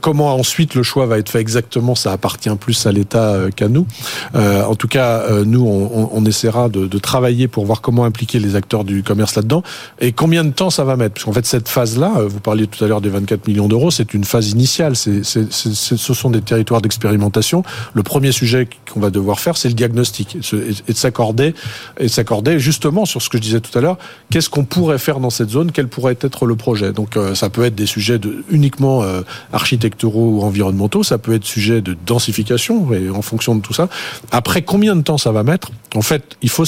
comment 0.00 0.34
ensuite 0.34 0.74
le 0.74 0.82
choix 0.82 1.06
va 1.06 1.18
être 1.18 1.30
fait 1.30 1.40
exactement, 1.40 1.94
ça 1.94 2.12
appartient 2.12 2.54
plus 2.56 2.86
à 2.86 2.92
l'État 2.92 3.36
qu'à 3.54 3.68
nous. 3.68 3.86
en 4.34 4.74
tout 4.74 4.88
cas, 4.88 5.24
nous 5.44 5.64
on 5.64 6.09
on, 6.09 6.09
essaiera 6.24 6.68
de, 6.68 6.86
de, 6.86 6.98
travailler 6.98 7.48
pour 7.48 7.64
voir 7.64 7.80
comment 7.80 8.04
impliquer 8.04 8.38
les 8.38 8.56
acteurs 8.56 8.84
du 8.84 9.02
commerce 9.02 9.34
là-dedans 9.36 9.62
et 10.00 10.12
combien 10.12 10.44
de 10.44 10.50
temps 10.50 10.70
ça 10.70 10.84
va 10.84 10.96
mettre. 10.96 11.14
Parce 11.14 11.24
qu'en 11.24 11.32
fait, 11.32 11.46
cette 11.46 11.68
phase-là, 11.68 12.12
euh, 12.18 12.28
vous 12.28 12.40
parliez 12.40 12.66
tout 12.66 12.84
à 12.84 12.88
l'heure 12.88 13.00
des 13.00 13.08
24 13.08 13.46
millions 13.48 13.68
d'euros, 13.68 13.90
c'est 13.90 14.14
une 14.14 14.24
phase 14.24 14.50
initiale. 14.50 14.96
Ce 14.96 16.14
sont 16.14 16.30
des 16.30 16.42
territoires 16.42 16.80
d'expérimentation. 16.80 17.62
Le 17.94 18.02
premier 18.02 18.32
sujet 18.32 18.68
qu'on 18.92 19.00
va 19.00 19.10
devoir 19.10 19.40
faire, 19.40 19.56
c'est 19.56 19.68
le 19.68 19.74
diagnostic 19.74 20.36
et 20.52 20.92
de 20.92 20.96
s'accorder 20.96 21.54
et 21.98 22.08
s'accorder 22.08 22.58
justement 22.58 23.04
sur 23.04 23.22
ce 23.22 23.28
que 23.28 23.38
je 23.38 23.42
disais 23.42 23.60
tout 23.60 23.76
à 23.76 23.80
l'heure. 23.80 23.98
Qu'est-ce 24.30 24.50
qu'on 24.50 24.64
pourrait 24.64 24.98
faire 24.98 25.20
dans 25.20 25.30
cette 25.30 25.50
zone 25.50 25.72
Quel 25.72 25.88
pourrait 25.88 26.16
être 26.20 26.46
le 26.46 26.56
projet 26.56 26.92
Donc, 26.92 27.16
euh, 27.16 27.34
ça 27.34 27.50
peut 27.50 27.64
être 27.64 27.74
des 27.74 27.86
sujets 27.86 28.18
de, 28.18 28.44
uniquement 28.50 29.02
euh, 29.02 29.22
architecturaux 29.52 30.30
ou 30.36 30.42
environnementaux. 30.42 31.02
Ça 31.02 31.18
peut 31.18 31.34
être 31.34 31.44
sujet 31.44 31.80
de 31.80 31.96
densification 32.06 32.92
et 32.92 33.10
en 33.10 33.22
fonction 33.22 33.54
de 33.54 33.60
tout 33.60 33.72
ça. 33.72 33.88
Après, 34.30 34.62
combien 34.62 34.96
de 34.96 35.02
temps 35.02 35.18
ça 35.18 35.32
va 35.32 35.42
mettre? 35.42 35.70
En 35.94 36.02
fait, 36.02 36.36
il 36.42 36.48
faut, 36.48 36.64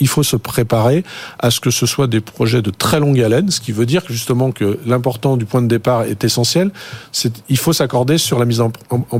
il 0.00 0.08
faut 0.08 0.22
se 0.22 0.36
préparer 0.36 1.04
à 1.38 1.50
ce 1.50 1.60
que 1.60 1.70
ce 1.70 1.86
soit 1.86 2.06
des 2.06 2.20
projets 2.20 2.62
de 2.62 2.70
très 2.70 3.00
longue 3.00 3.20
haleine, 3.20 3.50
ce 3.50 3.60
qui 3.60 3.72
veut 3.72 3.86
dire 3.86 4.02
justement 4.08 4.52
que 4.52 4.78
l'important 4.86 5.36
du 5.36 5.46
point 5.46 5.62
de 5.62 5.66
départ 5.66 6.04
est 6.04 6.24
essentiel. 6.24 6.70
C'est, 7.12 7.32
il 7.48 7.56
faut 7.56 7.72
s'accorder 7.72 8.18
sur 8.18 8.38
la 8.38 8.44
mise 8.44 8.60
en, 8.60 8.70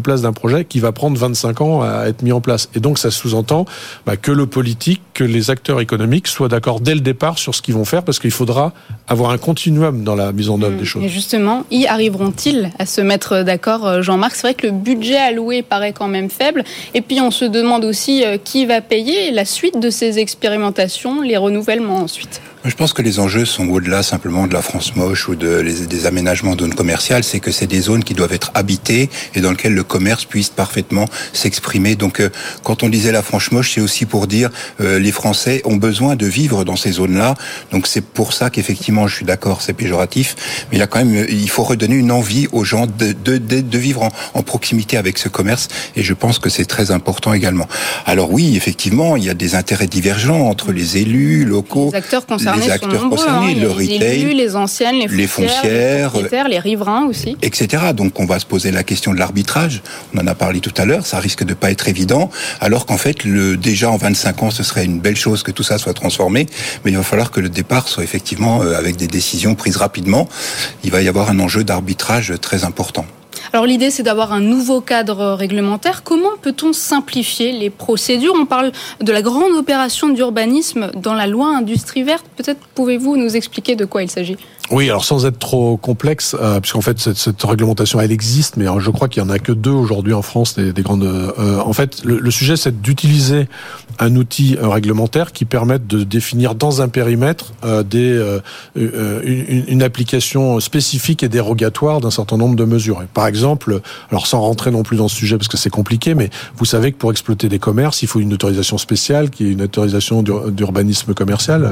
place 0.00 0.23
d'un 0.23 0.32
projet 0.32 0.64
qui 0.64 0.79
va 0.79 0.93
prendre 0.93 1.17
25 1.17 1.61
ans 1.62 1.82
à 1.82 2.06
être 2.06 2.23
mis 2.23 2.32
en 2.32 2.41
place. 2.41 2.69
Et 2.75 2.81
donc, 2.81 2.99
ça 2.99 3.11
sous-entend 3.11 3.64
bah, 4.05 4.17
que 4.17 4.31
le 4.31 4.47
politique, 4.47 5.00
que 5.14 5.25
les 5.25 5.50
acteurs 5.50 5.81
économiques 5.81 6.29
soient 6.29 6.49
d'accord 6.49 6.81
dès 6.81 6.94
le 6.94 7.00
départ 7.00 7.38
sur 7.38 7.55
ce 7.55 7.62
qu'ils 7.62 7.75
vont 7.75 7.85
faire, 7.85 8.02
parce 8.02 8.19
qu'il 8.19 8.31
faudra 8.31 8.73
avoir 9.09 9.31
un 9.31 9.38
continuum 9.38 10.05
dans 10.05 10.14
la 10.14 10.32
mise 10.32 10.50
en 10.50 10.61
œuvre 10.61 10.76
des 10.76 10.82
mmh. 10.82 10.85
choses. 10.85 11.05
Et 11.05 11.09
justement, 11.09 11.64
y 11.70 11.87
arriveront-ils 11.87 12.70
à 12.79 12.85
se 12.85 13.00
mettre 13.00 13.43
d'accord, 13.43 13.87
euh, 13.87 14.02
Jean-Marc? 14.02 14.35
C'est 14.35 14.43
vrai 14.43 14.55
que 14.55 14.67
le 14.67 14.73
budget 14.73 15.17
alloué 15.17 15.62
paraît 15.62 15.93
quand 15.93 16.09
même 16.09 16.29
faible. 16.29 16.62
Et 16.93 17.00
puis, 17.00 17.20
on 17.20 17.31
se 17.31 17.47
demande 17.47 17.85
aussi 17.85 18.23
euh, 18.25 18.37
qui 18.37 18.67
va 18.67 18.82
payer 18.82 19.31
la 19.31 19.46
suite 19.47 19.79
de 19.79 19.91
ces 19.91 20.19
expérimentations, 20.19 21.23
les 21.23 21.37
renouvellements 21.37 22.01
ensuite 22.01 22.41
je 22.69 22.75
pense 22.75 22.93
que 22.93 23.03
les 23.03 23.21
enjeux 23.21 23.45
sont 23.45 23.69
au-delà 23.69 24.03
simplement 24.03 24.47
de 24.47 24.53
la 24.53 24.63
France 24.63 24.97
moche 24.97 25.29
ou 25.29 25.37
de, 25.37 25.63
des 25.63 26.07
aménagements 26.07 26.57
de 26.57 26.63
zones 26.63 26.75
commerciales, 26.75 27.23
c'est 27.23 27.39
que 27.39 27.53
c'est 27.53 27.67
des 27.67 27.81
zones 27.81 28.03
qui 28.03 28.15
doivent 28.15 28.33
être 28.33 28.51
habitées 28.55 29.09
et 29.35 29.41
dans 29.41 29.51
lesquelles 29.51 29.75
le 29.75 29.85
commerce 29.85 30.25
puisse 30.25 30.49
parfaitement 30.49 31.07
s'exprimer. 31.33 31.95
Donc 31.95 32.21
euh, 32.21 32.31
quand 32.65 32.83
on 32.83 32.89
disait 32.89 33.13
la 33.13 33.23
France 33.23 33.53
moche, 33.53 33.75
c'est 33.75 33.81
aussi 33.81 34.05
pour 34.05 34.27
dire 34.27 34.50
euh, 34.81 34.99
les 34.99 35.12
Français 35.12 35.62
ont 35.64 35.76
besoin 35.76 36.17
de 36.17 36.26
vivre 36.26 36.64
dans 36.64 36.76
ces 36.76 36.93
zones-là. 36.93 37.35
Donc 37.71 37.87
c'est 37.87 38.05
pour 38.05 38.33
ça 38.33 38.50
qu'effectivement, 38.50 39.07
je 39.07 39.14
suis 39.14 39.25
d'accord, 39.25 39.62
c'est 39.62 39.73
péjoratif, 39.73 40.67
mais 40.71 40.79
il 40.79 40.83
a 40.83 40.87
quand 40.87 41.05
même, 41.05 41.26
il 41.29 41.50
faut 41.50 41.62
redonner 41.62 41.97
une 41.97 42.11
envie 42.11 42.49
aux 42.52 42.64
gens 42.64 42.87
de, 42.87 43.12
de, 43.12 43.38
de, 43.38 43.79
vivre 43.79 44.02
en, 44.02 44.11
en, 44.35 44.43
proximité 44.43 44.97
avec 44.97 45.19
ce 45.19 45.29
commerce 45.29 45.69
et 45.95 46.02
je 46.02 46.14
pense 46.14 46.38
que 46.38 46.49
c'est 46.49 46.64
très 46.64 46.90
important 46.90 47.33
également. 47.33 47.69
Alors 48.07 48.33
oui, 48.33 48.57
effectivement, 48.57 49.17
il 49.17 49.25
y 49.25 49.31
a 49.31 49.35
des 49.35 49.55
intérêts 49.55 49.87
divergents 49.87 50.49
entre 50.49 50.73
les 50.73 50.99
élus 50.99 51.45
locaux, 51.45 51.90
les 51.93 51.99
acteurs 51.99 52.26
concernés 52.26 52.56
les 52.57 52.71
acteurs 52.71 53.09
concernés, 53.09 53.53
hein. 53.53 53.61
le 53.61 53.71
retail, 53.71 53.99
les, 53.99 54.07
élus, 54.21 54.35
les 54.35 54.57
anciennes, 54.57 55.07
les, 55.09 55.27
foncières, 55.27 56.13
les, 56.17 56.51
les 56.51 56.59
riverains 56.59 57.07
aussi, 57.07 57.37
etc. 57.43 57.93
Donc 57.95 58.19
on 58.21 58.27
va 58.27 58.39
se 58.39 58.47
poser 58.47 58.71
la 58.71 58.83
question 58.83 59.13
de 59.13 59.19
l'arbitrage. 59.19 59.83
On 60.15 60.19
en 60.19 60.27
a 60.27 60.35
parlé 60.35 60.61
tout 60.61 60.75
à 60.77 60.85
l'heure. 60.85 61.07
Ça 61.07 61.19
risque 61.19 61.45
de 61.45 61.55
pas 61.55 61.71
être 61.71 61.89
évident, 61.89 62.31
alors 62.61 62.87
qu'en 62.87 62.99
fait, 62.99 63.25
le, 63.25 63.57
déjà 63.57 63.91
en 63.91 63.97
25 63.97 64.43
ans, 64.43 64.51
ce 64.51 64.63
serait 64.63 64.85
une 64.85 65.01
belle 65.01 65.17
chose 65.17 65.43
que 65.43 65.51
tout 65.51 65.63
ça 65.63 65.79
soit 65.79 65.95
transformé. 65.95 66.47
Mais 66.85 66.91
il 66.91 66.97
va 66.97 67.03
falloir 67.03 67.31
que 67.31 67.41
le 67.41 67.49
départ 67.49 67.89
soit 67.89 68.05
effectivement 68.05 68.63
euh, 68.63 68.77
avec 68.77 68.97
des 68.97 69.07
décisions 69.07 69.55
prises 69.55 69.77
rapidement. 69.77 70.29
Il 70.85 70.91
va 70.91 71.03
y 71.03 71.09
avoir 71.09 71.31
un 71.31 71.39
enjeu 71.41 71.65
d'arbitrage 71.65 72.35
très 72.41 72.65
important. 72.65 73.07
Alors 73.52 73.66
l'idée, 73.66 73.90
c'est 73.90 74.02
d'avoir 74.02 74.33
un 74.33 74.40
nouveau 74.40 74.81
cadre 74.81 75.33
réglementaire. 75.33 76.02
Comment 76.02 76.37
peut-on 76.40 76.73
simplifier 76.73 77.52
les 77.52 77.71
procédures? 77.71 78.35
On 78.37 78.47
parle 78.47 78.73
de 79.00 79.12
la 79.12 79.23
grande 79.23 79.52
opération 79.52 80.09
d'urbanisme 80.09 80.90
dans 80.95 81.14
la 81.14 81.26
loi 81.26 81.49
industrie 81.49 82.02
verte. 82.02 82.25
Peut-être 82.37 82.61
pouvez-vous 82.75 83.16
nous 83.16 83.37
expliquer 83.37 83.76
de 83.76 83.85
quoi 83.85 84.02
il 84.02 84.11
s'agit? 84.11 84.37
Oui, 84.73 84.88
alors 84.90 85.05
sans 85.05 85.26
être 85.26 85.38
trop 85.38 85.76
complexe, 85.76 86.35
euh, 86.40 86.59
puisqu'en 86.59 86.81
fait 86.81 86.99
cette, 86.99 87.43
réglementation 87.43 88.00
elle 88.00 88.11
existe, 88.11 88.57
mais 88.57 88.66
je 88.81 88.90
crois 88.90 89.09
qu'il 89.09 89.23
y 89.23 89.26
en 89.26 89.31
a 89.31 89.38
que 89.38 89.52
deux 89.52 89.71
aujourd'hui 89.71 90.12
en 90.12 90.23
France 90.23 90.57
des, 90.57 90.73
des 90.73 90.83
grandes. 90.83 91.05
Euh, 91.05 91.61
en 91.61 91.73
fait, 91.73 92.02
le 92.05 92.31
sujet 92.33 92.57
c'est 92.57 92.81
d'utiliser 92.81 93.49
un 93.99 94.17
outil 94.17 94.57
réglementaire 94.61 95.33
qui 95.33 95.45
permette 95.45 95.87
de 95.87 96.05
définir 96.05 96.55
dans 96.55 96.83
un 96.83 96.88
périmètre 96.88 97.53
euh, 97.65 97.83
des 97.83 98.12
euh, 98.12 98.41
une, 98.75 99.65
une, 99.69 99.83
application 99.83 100.61
spécifique 100.61 101.23
et 101.23 101.29
dérogatoire 101.29 102.00
d'un 102.00 102.11
certain 102.11 102.37
nombre 102.37 102.57
de 102.57 102.65
mesures. 102.65 103.03
par 103.15 103.26
exemple, 103.26 103.81
alors 104.11 104.26
sans 104.26 104.41
rentrer 104.41 104.71
non 104.71 104.83
plus 104.83 104.97
dans 104.97 105.09
ce 105.09 105.17
sujet 105.17 105.37
parce 105.37 105.49
que 105.49 105.57
c'est 105.57 105.71
compliqué, 105.71 106.15
mais 106.15 106.31
vous 106.57 106.65
savez 106.65 106.93
que 106.93 106.97
pour 106.97 107.11
exploiter 107.11 107.49
des 107.49 107.59
commerces, 107.59 108.03
il 108.03 108.09
faut 108.09 108.21
une 108.21 108.33
autorisation 108.33 108.79
spéciale 108.79 109.31
qui 109.31 109.47
est 109.47 109.53
une 109.53 109.62
autorisation 109.62 110.23
d'urbanisme 110.23 111.15
commercial, 111.15 111.71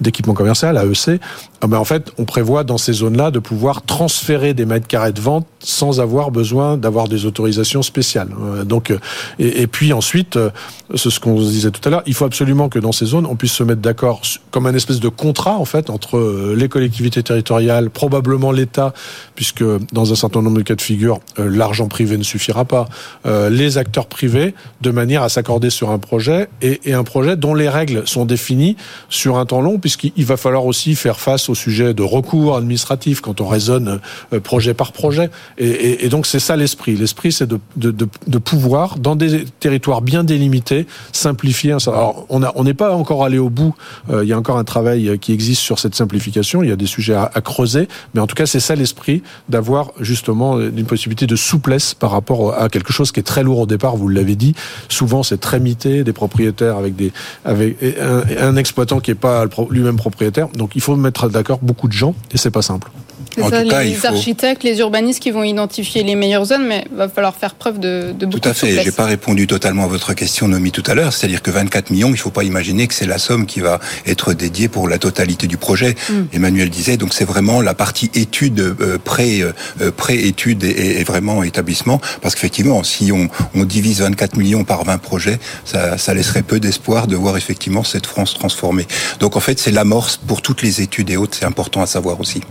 d'équipement 0.00 0.34
commercial 0.34 0.76
AEC. 0.76 1.20
Ah 1.64 1.68
ben 1.68 1.78
en 1.78 1.84
fait 1.84 2.10
on 2.18 2.24
prévoit 2.24 2.64
dans 2.64 2.76
ces 2.76 2.92
zones-là 2.92 3.30
de 3.30 3.38
pouvoir 3.38 3.82
transférer 3.82 4.52
des 4.52 4.66
mètres 4.66 4.88
carrés 4.88 5.12
de 5.12 5.20
vente 5.20 5.46
sans 5.60 6.00
avoir 6.00 6.32
besoin 6.32 6.76
d'avoir 6.76 7.06
des 7.06 7.24
autorisations 7.24 7.82
spéciales. 7.82 8.30
Euh, 8.42 8.64
donc, 8.64 8.90
euh, 8.90 8.98
et, 9.38 9.68
puis 9.68 9.92
ensuite, 9.92 10.36
euh, 10.36 10.50
ce, 10.92 11.20
qu'on 11.20 11.34
disait 11.40 11.70
tout 11.70 11.80
à 11.84 11.90
l'heure, 11.90 12.02
il 12.06 12.14
faut 12.14 12.24
absolument 12.24 12.68
que 12.68 12.80
dans 12.80 12.90
ces 12.90 13.06
zones, 13.06 13.26
on 13.26 13.36
puisse 13.36 13.52
se 13.52 13.62
mettre 13.62 13.80
d'accord 13.80 14.22
comme 14.50 14.66
un 14.66 14.74
espèce 14.74 14.98
de 14.98 15.08
contrat 15.08 15.56
en 15.56 15.64
fait 15.64 15.88
entre 15.88 16.52
les 16.56 16.68
collectivités 16.68 17.22
territoriales, 17.22 17.90
probablement 17.90 18.50
l'État, 18.50 18.92
puisque 19.36 19.64
dans 19.92 20.10
un 20.10 20.16
certain 20.16 20.42
nombre 20.42 20.58
de 20.58 20.62
cas 20.62 20.74
de 20.74 20.82
figure, 20.82 21.20
l'argent 21.38 21.86
privé 21.86 22.18
ne 22.18 22.22
suffira 22.24 22.64
pas, 22.64 22.88
les 23.24 23.78
acteurs 23.78 24.06
privés, 24.06 24.54
de 24.80 24.90
manière 24.90 25.22
à 25.22 25.28
s'accorder 25.28 25.70
sur 25.70 25.90
un 25.90 25.98
projet 25.98 26.48
et, 26.60 26.80
et, 26.84 26.92
un 26.92 27.04
projet 27.04 27.36
dont 27.36 27.54
les 27.54 27.68
règles 27.68 28.06
sont 28.06 28.24
définies 28.24 28.76
sur 29.08 29.38
un 29.38 29.46
temps 29.46 29.60
long, 29.60 29.78
puisqu'il 29.78 30.24
va 30.24 30.36
falloir 30.36 30.66
aussi 30.66 30.94
faire 30.94 31.20
face 31.20 31.48
au 31.52 31.54
sujet 31.54 31.94
de 31.94 32.02
recours 32.02 32.56
administratif 32.56 33.20
quand 33.20 33.40
on 33.40 33.46
raisonne 33.46 34.00
projet 34.42 34.74
par 34.74 34.92
projet. 34.92 35.30
Et, 35.58 36.08
donc 36.08 36.26
c'est 36.26 36.40
ça 36.40 36.56
l'esprit. 36.56 36.96
L'esprit, 36.96 37.32
c'est 37.32 37.46
de, 37.46 37.60
de, 37.76 38.38
pouvoir, 38.38 38.98
dans 38.98 39.16
des 39.16 39.44
territoires 39.60 40.02
bien 40.02 40.24
délimités, 40.24 40.86
simplifier. 41.12 41.72
Alors 41.86 42.26
on 42.28 42.40
n'est 42.40 42.48
on 42.54 42.64
pas 42.74 42.94
encore 42.94 43.24
allé 43.24 43.38
au 43.38 43.50
bout. 43.50 43.74
il 44.10 44.28
y 44.28 44.32
a 44.32 44.38
encore 44.38 44.58
un 44.58 44.64
travail 44.64 45.18
qui 45.18 45.32
existe 45.32 45.60
sur 45.60 45.78
cette 45.78 45.94
simplification. 45.94 46.62
Il 46.62 46.68
y 46.68 46.72
a 46.72 46.76
des 46.76 46.86
sujets 46.86 47.14
à, 47.14 47.40
creuser, 47.42 47.88
mais 48.14 48.20
en 48.20 48.26
tout 48.26 48.34
cas 48.34 48.46
c'est 48.46 48.60
ça 48.60 48.74
l'esprit 48.74 49.22
d'avoir 49.48 49.92
justement 50.00 50.58
une 50.58 50.86
possibilité 50.86 51.26
de 51.26 51.36
souplesse 51.36 51.94
par 51.94 52.10
rapport 52.10 52.54
à 52.58 52.68
quelque 52.68 52.92
chose 52.92 53.12
qui 53.12 53.20
est 53.20 53.24
très 53.24 53.42
lourd 53.42 53.60
au 53.60 53.66
départ. 53.66 53.96
Vous 53.96 54.08
l'avez 54.08 54.36
dit. 54.36 54.54
Souvent 54.88 55.22
c'est 55.22 55.38
très 55.38 55.60
mité, 55.60 56.04
des 56.04 56.12
propriétaires 56.12 56.76
avec 56.76 56.96
des 56.96 57.12
avec 57.44 57.76
un, 57.82 58.22
un 58.40 58.56
exploitant 58.56 59.00
qui 59.00 59.10
est 59.10 59.16
pas 59.16 59.44
lui-même 59.70 59.96
propriétaire. 59.96 60.48
Donc 60.48 60.72
il 60.74 60.80
faut 60.80 60.96
mettre 60.96 61.28
d'accord 61.28 61.41
beaucoup 61.62 61.88
de 61.88 61.92
gens 61.92 62.14
et 62.32 62.38
c'est 62.38 62.50
pas 62.50 62.62
simple. 62.62 62.90
C'est 63.34 63.42
ça, 63.42 63.64
cas, 63.64 63.82
les 63.82 63.94
faut... 63.94 64.06
architectes, 64.08 64.62
les 64.62 64.78
urbanistes 64.80 65.20
qui 65.20 65.30
vont 65.30 65.42
identifier 65.42 66.02
les 66.02 66.14
meilleures 66.14 66.44
zones, 66.44 66.66
mais 66.66 66.84
il 66.90 66.96
va 66.96 67.08
falloir 67.08 67.34
faire 67.34 67.54
preuve 67.54 67.78
de, 67.78 68.12
de 68.16 68.26
beaucoup 68.26 68.40
Tout 68.40 68.48
à 68.48 68.54
fait. 68.54 68.82
J'ai 68.82 68.92
pas 68.92 69.04
répondu 69.04 69.46
totalement 69.46 69.84
à 69.84 69.86
votre 69.86 70.14
question, 70.14 70.48
Nomi, 70.48 70.70
tout 70.70 70.82
à 70.86 70.94
l'heure. 70.94 71.12
C'est-à-dire 71.12 71.42
que 71.42 71.50
24 71.50 71.90
millions, 71.90 72.10
il 72.10 72.18
faut 72.18 72.30
pas 72.30 72.44
imaginer 72.44 72.86
que 72.86 72.94
c'est 72.94 73.06
la 73.06 73.18
somme 73.18 73.46
qui 73.46 73.60
va 73.60 73.80
être 74.06 74.32
dédiée 74.32 74.68
pour 74.68 74.88
la 74.88 74.98
totalité 74.98 75.46
du 75.46 75.56
projet. 75.56 75.94
Mm. 76.10 76.22
Emmanuel 76.32 76.70
disait, 76.70 76.96
donc 76.96 77.14
c'est 77.14 77.24
vraiment 77.24 77.60
la 77.60 77.74
partie 77.74 78.10
étude, 78.14 78.60
euh, 78.60 78.98
pré, 79.02 79.42
euh, 79.42 79.90
pré-étude 79.96 80.64
et, 80.64 81.00
et, 81.00 81.04
vraiment 81.04 81.42
établissement. 81.42 82.00
Parce 82.20 82.34
qu'effectivement, 82.34 82.82
si 82.82 83.12
on, 83.12 83.28
on, 83.54 83.64
divise 83.64 84.00
24 84.00 84.36
millions 84.36 84.64
par 84.64 84.84
20 84.84 84.98
projets, 84.98 85.38
ça, 85.64 85.98
ça 85.98 86.14
laisserait 86.14 86.42
peu 86.42 86.60
d'espoir 86.60 87.06
de 87.06 87.16
voir 87.16 87.36
effectivement 87.36 87.84
cette 87.84 88.06
France 88.06 88.34
transformée. 88.34 88.86
Donc 89.20 89.36
en 89.36 89.40
fait, 89.40 89.58
c'est 89.58 89.70
l'amorce 89.70 90.16
pour 90.16 90.42
toutes 90.42 90.62
les 90.62 90.80
études 90.80 91.10
et 91.10 91.16
autres. 91.16 91.36
C'est 91.38 91.46
important 91.46 91.82
à 91.82 91.86
savoir 91.86 92.20
aussi. 92.20 92.42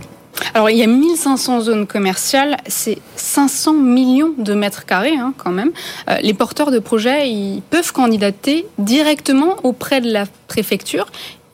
Alors, 0.54 0.70
il 0.70 0.76
y 0.76 0.82
a 0.82 0.86
1500 0.86 1.62
zones 1.62 1.86
commerciales, 1.86 2.56
c'est 2.66 2.98
500 3.16 3.74
millions 3.74 4.34
de 4.38 4.54
mètres 4.54 4.84
carrés 4.84 5.16
hein, 5.16 5.34
quand 5.36 5.50
même. 5.50 5.70
Euh, 6.08 6.16
les 6.22 6.34
porteurs 6.34 6.70
de 6.70 6.78
projets, 6.78 7.30
peuvent 7.70 7.92
candidater 7.92 8.66
directement 8.78 9.56
auprès 9.62 10.00
de 10.00 10.10
la 10.10 10.24
préfecture 10.48 11.06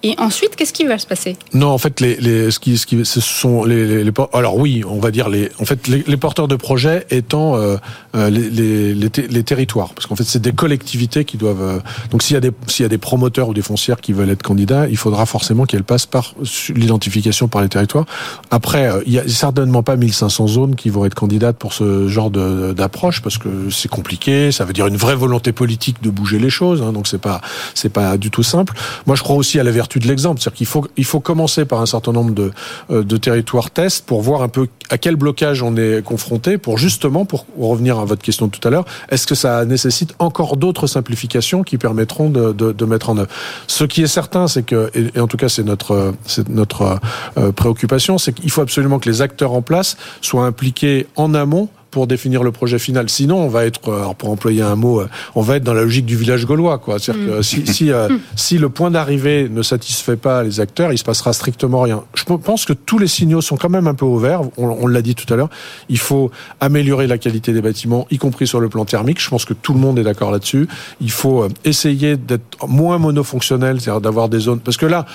et 0.05 0.15
ensuite, 0.19 0.55
qu'est-ce 0.55 0.73
qui 0.73 0.85
va 0.85 0.97
se 0.97 1.09
passer? 1.09 1.37
Non, 1.55 1.71
en 1.71 1.79
fait, 1.79 2.01
les, 2.01 2.15
les, 2.17 2.53
ce 2.53 2.61
qui, 2.61 2.79
ce 2.79 2.87
qui, 2.87 3.05
ce 3.05 3.21
sont 3.21 3.65
les, 3.65 4.05
les, 4.05 4.13
alors 4.33 4.57
oui, 4.57 4.85
on 4.89 5.01
va 5.01 5.11
dire 5.11 5.29
les, 5.29 5.51
en 5.59 5.65
fait, 5.65 5.89
les, 5.89 6.17
porteurs 6.17 6.47
de 6.47 6.55
projets 6.55 7.05
étant 7.11 7.57
euh, 7.57 7.77
euh 8.15 8.31
les, 8.31 9.43
territoires, 9.43 9.93
parce 9.95 10.07
qu'en 10.07 10.15
fait, 10.15 10.23
c'est 10.23 10.41
des 10.41 10.53
collectivités 10.53 11.25
qui 11.25 11.37
doivent. 11.37 11.63
Euh, 11.63 11.81
donc, 12.13 12.23
s'il 12.23 12.35
y 12.35 12.37
a 12.37 12.41
des, 12.41 12.53
s'il 12.69 12.85
y 12.85 12.87
a 12.87 12.89
des 12.89 12.99
promoteurs 12.99 13.49
ou 13.49 13.55
des 13.55 13.63
foncières 13.63 14.01
qui 14.01 14.13
veulent 14.13 14.31
être 14.31 14.45
candidats, 14.45 14.87
il 14.89 14.97
faudra 14.97 15.27
forcément 15.27 15.65
qu'elles 15.65 15.83
passent 15.83 16.07
par 16.07 16.35
l'identification 16.69 17.49
par 17.49 17.63
les 17.63 17.69
territoires. 17.69 18.07
Après, 18.53 18.89
euh, 18.89 19.03
il 19.05 19.13
y 19.13 19.19
a 19.19 19.27
certainement 19.27 19.83
pas 19.83 19.97
1500 19.97 20.47
zones 20.47 20.77
qui 20.77 20.91
vont 20.91 21.07
être 21.07 21.17
candidates 21.17 21.57
pour 21.57 21.73
ce 21.73 22.07
genre 22.07 22.31
d'approche, 22.31 23.21
parce 23.21 23.37
que 23.37 23.69
c'est 23.71 23.89
compliqué. 23.89 24.53
Ça 24.53 24.65
veut 24.65 24.73
dire 24.73 24.87
une 24.87 24.97
vraie 24.97 25.17
volonté 25.17 25.51
politique 25.51 26.01
de 26.03 26.11
bouger 26.11 26.39
les 26.39 26.51
choses. 26.51 26.83
Hein, 26.83 26.93
donc, 26.93 27.09
c'est 27.09 27.21
pas, 27.21 27.41
c'est 27.75 27.93
pas 27.93 28.17
du 28.17 28.31
tout 28.31 28.45
simple. 28.45 28.75
Moi, 29.05 29.17
je 29.17 29.25
crois 29.25 29.35
aussi 29.35 29.59
à 29.59 29.65
la 29.65 29.73
vertu 29.73 29.88
de 29.97 30.07
l'exemple. 30.07 30.41
C'est-à-dire 30.41 30.57
qu'il 30.59 30.67
faut, 30.67 30.87
il 30.97 31.05
faut 31.05 31.21
commencer 31.21 31.65
par 31.65 31.81
un 31.81 31.87
certain 31.87 32.13
nombre 32.13 32.33
de, 32.33 32.53
euh, 32.91 33.03
de 33.03 33.17
territoires 33.17 33.71
tests 33.71 34.05
pour 34.05 34.21
voir 34.23 34.43
un 34.43 34.49
peu 34.49 34.69
à 34.91 34.99
quel 34.99 35.17
blocage 35.17 35.63
on 35.63 35.77
est 35.77 36.05
confronté 36.05 36.59
pour 36.59 36.79
justement, 36.79 37.25
pour 37.25 37.47
revenir 37.59 37.99
à 37.99 38.05
votre 38.05 38.23
question 38.23 38.47
de 38.47 38.51
tout 38.51 38.67
à 38.67 38.71
l'heure, 38.71 38.85
est-ce 39.11 39.27
que 39.27 39.35
ça 39.35 39.65
nécessite 39.65 40.15
encore 40.19 40.57
d'autres 40.57 40.87
simplifications 40.87 41.63
qui 41.63 41.79
permettront 41.79 42.31
de, 42.31 42.53
de, 42.53 42.73
de, 42.73 42.85
mettre 42.85 43.11
en 43.11 43.19
œuvre? 43.19 43.31
Ce 43.67 43.85
qui 43.85 44.03
est 44.03 44.07
certain, 44.09 44.49
c'est 44.49 44.63
que, 44.63 44.91
et, 44.95 45.21
en 45.21 45.27
tout 45.27 45.37
cas 45.37 45.49
c'est 45.49 45.65
notre, 45.65 46.15
c'est 46.27 46.49
notre 46.49 47.01
euh, 47.39 47.53
préoccupation, 47.53 48.19
c'est 48.19 48.33
qu'il 48.33 48.51
faut 48.51 48.63
absolument 48.63 48.99
que 48.99 49.09
les 49.09 49.23
acteurs 49.23 49.53
en 49.53 49.63
place 49.63 49.97
soient 50.21 50.45
impliqués 50.45 51.07
en 51.17 51.35
amont 51.35 51.69
pour 51.91 52.07
définir 52.07 52.43
le 52.43 52.53
projet 52.53 52.79
final. 52.79 53.09
Sinon, 53.09 53.39
on 53.39 53.49
va 53.49 53.65
être, 53.65 53.93
alors 53.93 54.15
pour 54.15 54.31
employer 54.31 54.63
un 54.63 54.77
mot, 54.77 55.03
on 55.35 55.43
va 55.43 55.57
être 55.57 55.65
dans 55.65 55.75
la 55.75 55.83
logique 55.83 56.07
du 56.07 56.17
village 56.17 56.47
gaulois. 56.47 56.79
Quoi. 56.79 56.99
C'est-à-dire 56.99 57.27
que 57.27 57.43
si, 57.43 57.67
si, 57.67 57.91
euh, 57.91 58.09
si 58.37 58.59
le 58.59 58.69
point 58.69 58.91
d'arrivée 58.91 59.49
ne 59.49 59.63
satisfait 59.63 60.17
pas 60.17 60.43
les 60.43 60.61
acteurs, 60.61 60.93
il 60.93 60.99
se 60.99 61.05
passera 61.05 61.33
strictement 61.33 61.81
rien. 61.83 62.05
Je 62.15 62.25
pense 62.25 62.65
que 62.65 62.73
tous 62.73 62.99
les 62.99 63.07
signaux 63.07 63.41
sont 63.41 63.57
quand 63.57 63.71
même 63.71 63.87
un 63.87 63.95
peu 63.95 64.05
ouverts. 64.05 64.43
On, 64.57 64.67
on 64.67 64.87
l'a 64.87 65.03
dit 65.03 65.15
tout 65.15 65.33
à 65.33 65.37
l'heure. 65.37 65.51
Il 65.89 65.99
faut 65.99 66.31
améliorer 66.61 67.07
la 67.07 67.19
qualité 67.19 67.53
des 67.53 67.63
bâtiments, 67.63 68.07
y 68.11 68.19
compris 68.19 68.47
sur 68.47 68.61
le 68.61 68.69
plan 68.69 68.85
thermique. 68.85 69.21
Je 69.21 69.29
pense 69.29 69.45
que 69.45 69.55
tout 69.55 69.73
le 69.73 69.81
monde 69.81 69.99
est 69.99 70.05
d'accord 70.05 70.31
là-dessus. 70.31 70.69
Il 71.01 71.11
faut 71.11 71.49
essayer 71.65 72.17
d'être 72.17 72.67
moins 72.67 72.99
monofonctionnel, 72.99 73.81
c'est-à-dire 73.81 74.01
d'avoir 74.01 74.29
des 74.29 74.41
zones. 74.41 74.61
Parce 74.61 74.77
que 74.77 74.87
là, 74.87 75.07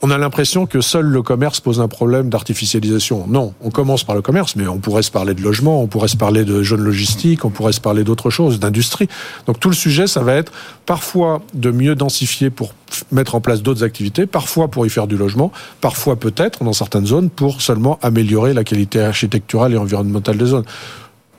on 0.00 0.10
a 0.10 0.18
l'impression 0.18 0.66
que 0.66 0.80
seul 0.80 1.06
le 1.06 1.22
commerce 1.22 1.60
pose 1.60 1.80
un 1.80 1.88
problème 1.88 2.28
d'artificialisation. 2.28 3.26
Non, 3.26 3.54
on 3.60 3.70
commence 3.70 4.04
par 4.04 4.14
le 4.14 4.22
commerce, 4.22 4.54
mais 4.54 4.68
on 4.68 4.78
pourrait 4.78 5.02
se 5.02 5.10
parler 5.10 5.34
de 5.34 5.42
logement, 5.42 5.82
on 5.82 5.88
pourrait 5.88 6.08
se 6.08 6.16
parler 6.16 6.44
de 6.44 6.62
jeunes 6.62 6.82
logistiques, 6.82 7.44
on 7.44 7.50
pourrait 7.50 7.72
se 7.72 7.80
parler 7.80 8.04
d'autres 8.04 8.30
choses, 8.30 8.60
d'industrie. 8.60 9.08
Donc 9.46 9.58
tout 9.58 9.68
le 9.68 9.74
sujet, 9.74 10.06
ça 10.06 10.22
va 10.22 10.34
être 10.34 10.52
parfois 10.86 11.42
de 11.54 11.70
mieux 11.70 11.94
densifier 11.94 12.50
pour 12.50 12.74
mettre 13.10 13.34
en 13.34 13.40
place 13.40 13.62
d'autres 13.62 13.82
activités, 13.82 14.26
parfois 14.26 14.68
pour 14.68 14.86
y 14.86 14.90
faire 14.90 15.06
du 15.06 15.16
logement, 15.16 15.52
parfois 15.80 16.16
peut-être 16.16 16.62
dans 16.62 16.72
certaines 16.72 17.06
zones 17.06 17.28
pour 17.28 17.60
seulement 17.60 17.98
améliorer 18.02 18.54
la 18.54 18.64
qualité 18.64 19.00
architecturale 19.00 19.74
et 19.74 19.76
environnementale 19.76 20.38
des 20.38 20.46
zones 20.46 20.64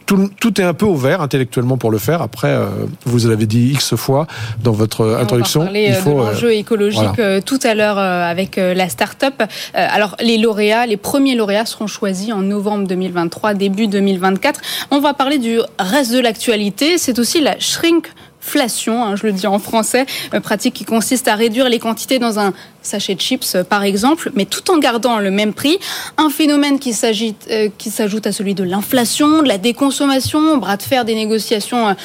tout, 0.10 0.30
tout, 0.40 0.60
est 0.60 0.64
un 0.64 0.74
peu 0.74 0.88
ouvert 0.88 1.22
intellectuellement 1.22 1.78
pour 1.78 1.92
le 1.92 2.00
faire. 2.00 2.24
Après, 2.24 2.50
euh, 2.50 2.66
vous 3.06 3.28
l'avez 3.28 3.46
dit 3.46 3.74
x 3.74 3.96
fois 3.96 4.26
dans 4.64 4.72
votre 4.72 5.18
introduction. 5.22 5.62
On 5.62 5.64
va 5.66 5.70
parler 5.70 5.86
il 5.90 5.94
faut, 5.94 6.10
de 6.10 6.16
l'enjeu 6.16 6.54
écologique 6.54 7.02
voilà. 7.16 7.42
tout 7.42 7.60
à 7.64 7.76
l'heure 7.76 8.00
avec 8.00 8.56
la 8.56 8.90
start-up. 8.90 9.44
Alors, 9.76 10.16
les 10.20 10.38
lauréats, 10.38 10.88
les 10.88 10.98
premiers 10.98 11.36
lauréats 11.36 11.68
seront 11.68 11.86
choisis 11.86 12.34
en 12.34 12.42
novembre 12.42 12.88
2023, 12.88 13.54
début 13.54 13.88
2024. 13.88 14.60
On 14.90 15.00
va 15.00 15.14
parler 15.14 15.38
du 15.38 15.60
reste 15.78 16.12
de 16.12 16.20
l'actualité. 16.20 16.98
C'est 16.98 17.20
aussi 17.20 17.40
la 17.40 17.60
shrink 17.60 18.08
inflation, 18.50 19.04
hein, 19.04 19.16
je 19.16 19.28
le 19.28 19.32
dis 19.32 19.46
en 19.46 19.60
français, 19.60 20.08
euh, 20.34 20.40
pratique 20.40 20.74
qui 20.74 20.86
consiste 20.86 21.28
à 21.28 21.36
réduire 21.36 21.70
les 21.70 21.78
quantités 21.78 22.18
dans 22.18 22.40
un 22.40 22.52
sachet 22.82 23.14
de 23.14 23.22
chips, 23.22 23.54
euh, 23.54 23.64
par 23.64 23.84
exemple, 23.84 24.32
mais 24.34 24.46
tout 24.46 24.72
en 24.72 24.80
gardant 24.80 25.20
le 25.20 25.30
même 25.30 25.54
prix. 25.54 25.78
Un 26.18 26.32
phénomène 26.32 26.80
qui 26.80 26.94
s'ajoute 26.94 27.36
euh, 27.52 27.70
s'ajoute 27.80 28.26
à 28.26 28.32
celui 28.32 28.56
de 28.56 28.64
l'inflation, 28.64 29.44
de 29.44 29.48
la 29.48 29.60
déconsommation, 29.60 30.58
bras 30.58 30.78
de 30.78 30.84
fer 30.84 31.06
des 31.06 31.16
négociations 31.16 31.96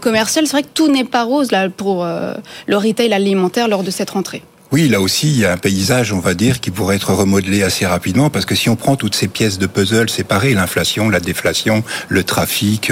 commerciales. 0.00 0.46
C'est 0.46 0.52
vrai 0.52 0.62
que 0.62 0.68
tout 0.72 0.88
n'est 0.88 1.04
pas 1.04 1.24
rose 1.24 1.50
là 1.50 1.68
pour 1.68 2.04
le 2.04 2.76
retail 2.76 3.12
alimentaire 3.12 3.68
lors 3.68 3.82
de 3.82 3.90
cette 3.90 4.10
rentrée. 4.10 4.42
Oui, 4.72 4.88
là 4.88 5.02
aussi, 5.02 5.28
il 5.28 5.38
y 5.38 5.44
a 5.44 5.52
un 5.52 5.58
paysage, 5.58 6.14
on 6.14 6.18
va 6.18 6.32
dire, 6.32 6.58
qui 6.58 6.70
pourrait 6.70 6.96
être 6.96 7.12
remodelé 7.12 7.62
assez 7.62 7.84
rapidement, 7.84 8.30
parce 8.30 8.46
que 8.46 8.54
si 8.54 8.70
on 8.70 8.76
prend 8.76 8.96
toutes 8.96 9.14
ces 9.14 9.28
pièces 9.28 9.58
de 9.58 9.66
puzzle 9.66 10.08
séparées, 10.08 10.54
l'inflation, 10.54 11.10
la 11.10 11.20
déflation, 11.20 11.84
le 12.08 12.24
trafic, 12.24 12.90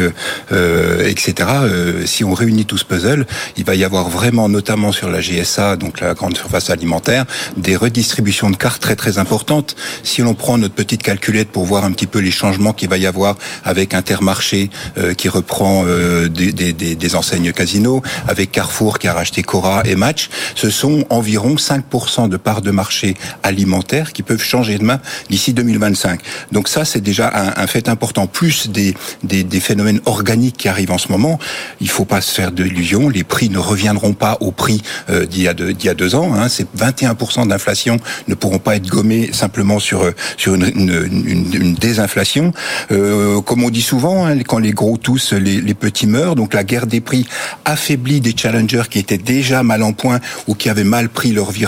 euh, 0.52 1.08
etc., 1.08 1.48
euh, 1.62 2.04
si 2.04 2.22
on 2.22 2.34
réunit 2.34 2.66
tout 2.66 2.76
ce 2.76 2.84
puzzle, 2.84 3.26
il 3.56 3.64
va 3.64 3.76
y 3.76 3.84
avoir 3.84 4.10
vraiment, 4.10 4.50
notamment 4.50 4.92
sur 4.92 5.08
la 5.08 5.20
GSA, 5.22 5.76
donc 5.76 6.00
la 6.00 6.12
grande 6.12 6.36
surface 6.36 6.68
alimentaire, 6.68 7.24
des 7.56 7.76
redistributions 7.76 8.50
de 8.50 8.56
cartes 8.56 8.82
très 8.82 8.94
très 8.94 9.16
importantes. 9.16 9.74
Si 10.02 10.20
l'on 10.20 10.34
prend 10.34 10.58
notre 10.58 10.74
petite 10.74 11.02
calculette 11.02 11.48
pour 11.48 11.64
voir 11.64 11.86
un 11.86 11.92
petit 11.92 12.06
peu 12.06 12.18
les 12.18 12.30
changements 12.30 12.74
qu'il 12.74 12.90
va 12.90 12.98
y 12.98 13.06
avoir 13.06 13.36
avec 13.64 13.94
Intermarché 13.94 14.68
euh, 14.98 15.14
qui 15.14 15.30
reprend 15.30 15.84
euh, 15.86 16.28
des, 16.28 16.52
des, 16.52 16.74
des, 16.74 17.14
enseignes 17.16 17.52
casino, 17.52 18.02
avec 18.28 18.52
Carrefour 18.52 18.98
qui 18.98 19.08
a 19.08 19.14
racheté 19.14 19.42
Cora 19.42 19.80
et 19.86 19.96
Match, 19.96 20.28
ce 20.54 20.68
sont 20.68 21.06
environ 21.08 21.56
5% 21.70 22.28
de 22.28 22.36
parts 22.36 22.62
de 22.62 22.70
marché 22.70 23.14
alimentaire 23.42 24.12
qui 24.12 24.22
peuvent 24.22 24.42
changer 24.42 24.78
de 24.78 24.84
main 24.84 25.00
d'ici 25.28 25.52
2025. 25.52 26.20
Donc 26.52 26.68
ça, 26.68 26.84
c'est 26.84 27.00
déjà 27.00 27.30
un, 27.56 27.66
fait 27.66 27.88
important. 27.88 28.26
Plus 28.26 28.68
des, 28.68 28.94
des, 29.22 29.44
des, 29.44 29.60
phénomènes 29.60 30.00
organiques 30.06 30.56
qui 30.56 30.68
arrivent 30.68 30.92
en 30.92 30.98
ce 30.98 31.08
moment. 31.08 31.38
Il 31.80 31.88
faut 31.88 32.04
pas 32.04 32.20
se 32.20 32.34
faire 32.34 32.52
d'illusions. 32.52 33.08
Les 33.08 33.24
prix 33.24 33.50
ne 33.50 33.58
reviendront 33.58 34.14
pas 34.14 34.38
au 34.40 34.50
prix 34.50 34.82
euh, 35.10 35.26
d'il 35.26 35.42
y, 35.42 35.48
a 35.48 35.54
deux, 35.54 35.74
y 35.82 35.88
a 35.88 35.94
deux 35.94 36.14
ans. 36.14 36.34
Hein. 36.34 36.48
C'est 36.48 36.66
21% 36.76 37.48
d'inflation 37.48 37.98
ne 38.28 38.34
pourront 38.34 38.58
pas 38.58 38.76
être 38.76 38.88
gommés 38.88 39.30
simplement 39.32 39.78
sur, 39.78 40.10
sur 40.36 40.54
une, 40.54 41.76
désinflation. 41.78 42.52
Euh, 42.90 43.40
comme 43.40 43.62
on 43.64 43.70
dit 43.70 43.82
souvent, 43.82 44.26
hein, 44.26 44.38
quand 44.46 44.58
les 44.58 44.72
gros 44.72 44.98
les, 45.32 45.60
les 45.60 45.74
petits 45.74 46.06
meurent. 46.06 46.34
Donc 46.34 46.54
la 46.54 46.64
guerre 46.64 46.86
des 46.86 47.00
prix 47.00 47.26
affaiblit 47.64 48.20
des 48.20 48.34
challengers 48.36 48.84
qui 48.90 48.98
étaient 48.98 49.18
déjà 49.18 49.62
mal 49.62 49.82
en 49.82 49.92
point 49.92 50.20
ou 50.46 50.54
qui 50.54 50.68
avaient 50.68 50.84
mal 50.84 51.08
pris 51.08 51.32
leur 51.32 51.50
vie 51.50 51.59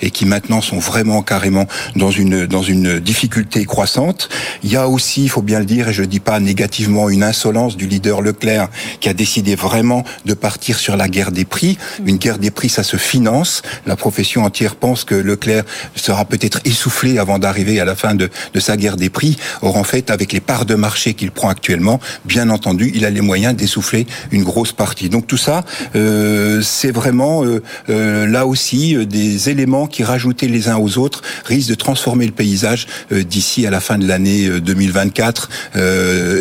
et 0.00 0.10
qui 0.10 0.26
maintenant 0.26 0.60
sont 0.60 0.78
vraiment 0.78 1.22
carrément 1.22 1.66
dans 1.96 2.10
une 2.10 2.46
dans 2.46 2.62
une 2.62 3.00
difficulté 3.00 3.64
croissante. 3.64 4.28
Il 4.62 4.70
y 4.70 4.76
a 4.76 4.88
aussi, 4.88 5.24
il 5.24 5.28
faut 5.28 5.42
bien 5.42 5.58
le 5.58 5.64
dire, 5.64 5.88
et 5.88 5.92
je 5.92 6.02
ne 6.02 6.06
dis 6.06 6.20
pas 6.20 6.40
négativement, 6.40 7.08
une 7.08 7.22
insolence 7.22 7.76
du 7.76 7.86
leader 7.86 8.22
Leclerc 8.22 8.68
qui 9.00 9.08
a 9.08 9.14
décidé 9.14 9.54
vraiment 9.54 10.04
de 10.24 10.34
partir 10.34 10.78
sur 10.78 10.96
la 10.96 11.08
guerre 11.08 11.32
des 11.32 11.44
prix. 11.44 11.78
Une 12.04 12.16
guerre 12.16 12.38
des 12.38 12.50
prix, 12.50 12.68
ça 12.68 12.82
se 12.82 12.96
finance. 12.96 13.62
La 13.86 13.96
profession 13.96 14.44
entière 14.44 14.76
pense 14.76 15.04
que 15.04 15.14
Leclerc 15.14 15.64
sera 15.94 16.24
peut-être 16.24 16.60
essoufflé 16.64 17.18
avant 17.18 17.38
d'arriver 17.38 17.80
à 17.80 17.84
la 17.84 17.94
fin 17.94 18.14
de, 18.14 18.30
de 18.54 18.60
sa 18.60 18.76
guerre 18.76 18.96
des 18.96 19.10
prix. 19.10 19.36
Or, 19.62 19.76
en 19.76 19.84
fait, 19.84 20.10
avec 20.10 20.32
les 20.32 20.40
parts 20.40 20.66
de 20.66 20.74
marché 20.74 21.14
qu'il 21.14 21.30
prend 21.30 21.48
actuellement, 21.48 22.00
bien 22.24 22.50
entendu, 22.50 22.90
il 22.94 23.04
a 23.04 23.10
les 23.10 23.20
moyens 23.20 23.54
d'essouffler 23.54 24.06
une 24.30 24.44
grosse 24.44 24.72
partie. 24.72 25.08
Donc 25.08 25.26
tout 25.26 25.36
ça, 25.36 25.64
euh, 25.96 26.60
c'est 26.62 26.90
vraiment 26.90 27.44
euh, 27.44 27.62
euh, 27.88 28.26
là 28.26 28.46
aussi 28.46 28.96
euh, 28.96 29.04
des 29.30 29.48
éléments 29.48 29.86
qui, 29.86 30.04
rajoutés 30.04 30.48
les 30.48 30.68
uns 30.68 30.76
aux 30.76 30.98
autres, 30.98 31.22
risquent 31.44 31.70
de 31.70 31.74
transformer 31.74 32.26
le 32.26 32.32
paysage 32.32 32.86
euh, 33.12 33.22
d'ici 33.22 33.66
à 33.66 33.70
la 33.70 33.80
fin 33.80 33.98
de 33.98 34.06
l'année 34.06 34.48
2024, 34.48 35.48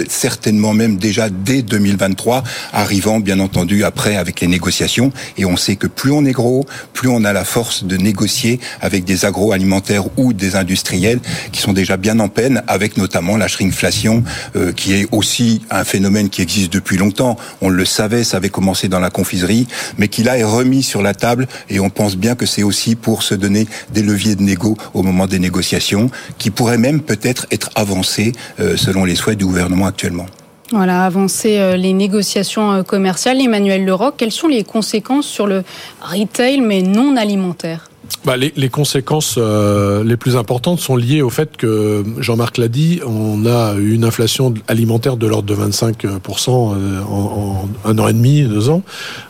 certainement 0.10 0.74
même 0.74 0.98
déjà 0.98 1.30
dès 1.30 1.62
2023, 1.62 2.44
arrivant 2.74 3.20
bien 3.20 3.40
entendu 3.40 3.84
après 3.84 4.16
avec 4.16 4.42
les 4.42 4.48
négociations. 4.48 5.12
Et 5.38 5.46
on 5.46 5.58
sait 5.58 5.76
que 5.76 5.88
plus 5.88 6.12
on 6.12 6.26
est 6.26 6.32
gros, 6.32 6.66
plus 6.94 7.10
on 7.10 7.24
a 7.24 7.34
la 7.34 7.46
force 7.46 7.84
de 7.84 7.98
négocier 7.98 8.60
avec 8.82 9.04
des 9.06 9.26
agroalimentaires 9.26 10.06
ou 10.18 10.34
des 10.34 10.56
industriels 10.56 11.20
qui 11.52 11.62
sont 11.62 11.74
déjà 11.74 11.98
bien 11.98 12.20
en 12.20 12.30
peine, 12.30 12.64
avec 12.68 12.98
notamment 12.98 13.38
la 13.38 13.48
shrinkflation, 13.48 14.24
euh, 14.56 14.72
qui 14.72 14.94
est 14.94 15.08
aussi 15.12 15.62
un 15.70 15.84
phénomène 15.84 16.30
qui 16.30 16.42
existe 16.42 16.72
depuis 16.74 16.98
longtemps. 16.98 17.38
On 17.62 17.70
le 17.70 17.86
savait, 17.86 18.24
ça 18.24 18.38
avait 18.38 18.50
commencé 18.50 18.88
dans 18.88 19.00
la 19.00 19.10
confiserie, 19.10 19.68
mais 19.98 20.08
qui 20.08 20.24
là 20.24 20.38
est 20.38 20.44
remis 20.44 20.84
sur 20.84 21.02
la 21.02 21.14
table 21.14 21.48
et 21.70 21.80
on 21.80 21.90
pense 21.90 22.16
bien 22.16 22.36
que 22.36 22.46
c'est 22.46 22.64
aussi 22.70 22.96
pour 22.96 23.24
se 23.24 23.36
donner 23.36 23.68
des 23.94 24.04
leviers 24.04 24.36
de 24.36 24.44
négo 24.44 24.78
au 24.94 25.02
moment 25.04 25.28
des 25.28 25.40
négociations, 25.40 26.10
qui 26.38 26.50
pourraient 26.52 26.78
même 26.78 27.02
peut-être 27.02 27.48
être 27.52 27.70
avancés 27.76 28.32
euh, 28.60 28.78
selon 28.78 29.04
les 29.04 29.16
souhaits 29.16 29.38
du 29.38 29.46
gouvernement 29.46 29.88
actuellement. 29.88 30.28
Voilà, 30.72 31.04
avancer 31.04 31.58
euh, 31.58 31.76
les 31.76 31.94
négociations 31.94 32.84
commerciales. 32.84 33.42
Emmanuel 33.42 33.84
Leroc, 33.86 34.14
quelles 34.18 34.32
sont 34.32 34.48
les 34.48 34.64
conséquences 34.64 35.26
sur 35.26 35.48
le 35.48 35.64
retail 36.02 36.62
mais 36.62 36.82
non 36.84 37.18
alimentaire? 37.18 37.90
Bah, 38.26 38.36
les, 38.38 38.70
conséquences 38.70 39.36
euh, 39.38 40.04
les 40.04 40.18
plus 40.18 40.36
importantes 40.36 40.80
sont 40.80 40.96
liées 40.96 41.22
au 41.22 41.30
fait 41.30 41.56
que, 41.58 42.04
Jean-Marc 42.20 42.58
l'a 42.58 42.68
dit, 42.68 43.00
on 43.06 43.46
a 43.46 43.74
une 43.74 44.04
inflation 44.04 44.54
alimentaire 44.68 45.16
de 45.16 45.26
l'ordre 45.26 45.56
de 45.56 45.56
25% 45.56 46.50
euh, 46.50 47.02
en, 47.04 47.70
en, 47.86 47.90
un 47.90 47.98
an 47.98 48.08
et 48.08 48.14
demi, 48.14 48.44
deux 48.44 48.70
ans. 48.70 48.84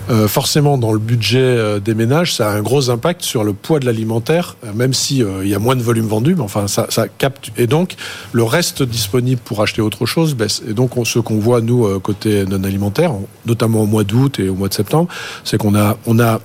Euh, 0.10 0.28
forcément, 0.28 0.78
dans 0.78 0.92
le 0.92 1.00
budget 1.00 1.40
euh, 1.40 1.80
des 1.80 1.94
ménages, 1.94 2.34
ça 2.34 2.50
a 2.50 2.54
un 2.54 2.62
gros 2.62 2.90
impact 2.90 3.22
sur 3.22 3.44
le 3.44 3.54
poids 3.54 3.80
de 3.80 3.86
l'alimentaire, 3.86 4.58
même 4.74 4.94
si 4.94 5.24
il 5.42 5.48
y 5.48 5.56
a 5.56 5.60
moins 5.60 5.76
de 5.76 5.84
volume 5.84 6.08
vendu, 6.08 6.36
mais 6.36 6.42
enfin, 6.42 6.68
ça, 6.68 6.88
capte. 7.18 7.52
Et 7.58 7.68
donc, 7.68 7.96
le 8.32 8.44
reste 8.44 8.82
disponible 8.84 9.42
pour 9.44 9.62
acheter 9.62 9.82
autre 9.82 10.06
chose 10.06 10.36
baisse. 10.36 10.64
Et 10.68 10.74
donc, 10.74 10.98
on, 10.98 11.06
ce 11.06 11.20
qu'on 11.20 11.38
voit, 11.38 11.62
nous, 11.62 12.00
côté 12.00 12.46
non 12.46 12.64
alimentaire, 12.64 13.14
notamment 13.46 13.82
au 13.82 13.86
mois 13.86 14.04
d'août 14.04 14.40
et 14.40 14.50
au 14.50 14.56
mois 14.56 14.68
de 14.68 14.74
septembre, 14.74 15.10
c'est 15.44 15.58
qu'on 15.58 15.76
a, 15.76 15.98
on 16.08 16.20
a 16.20 16.40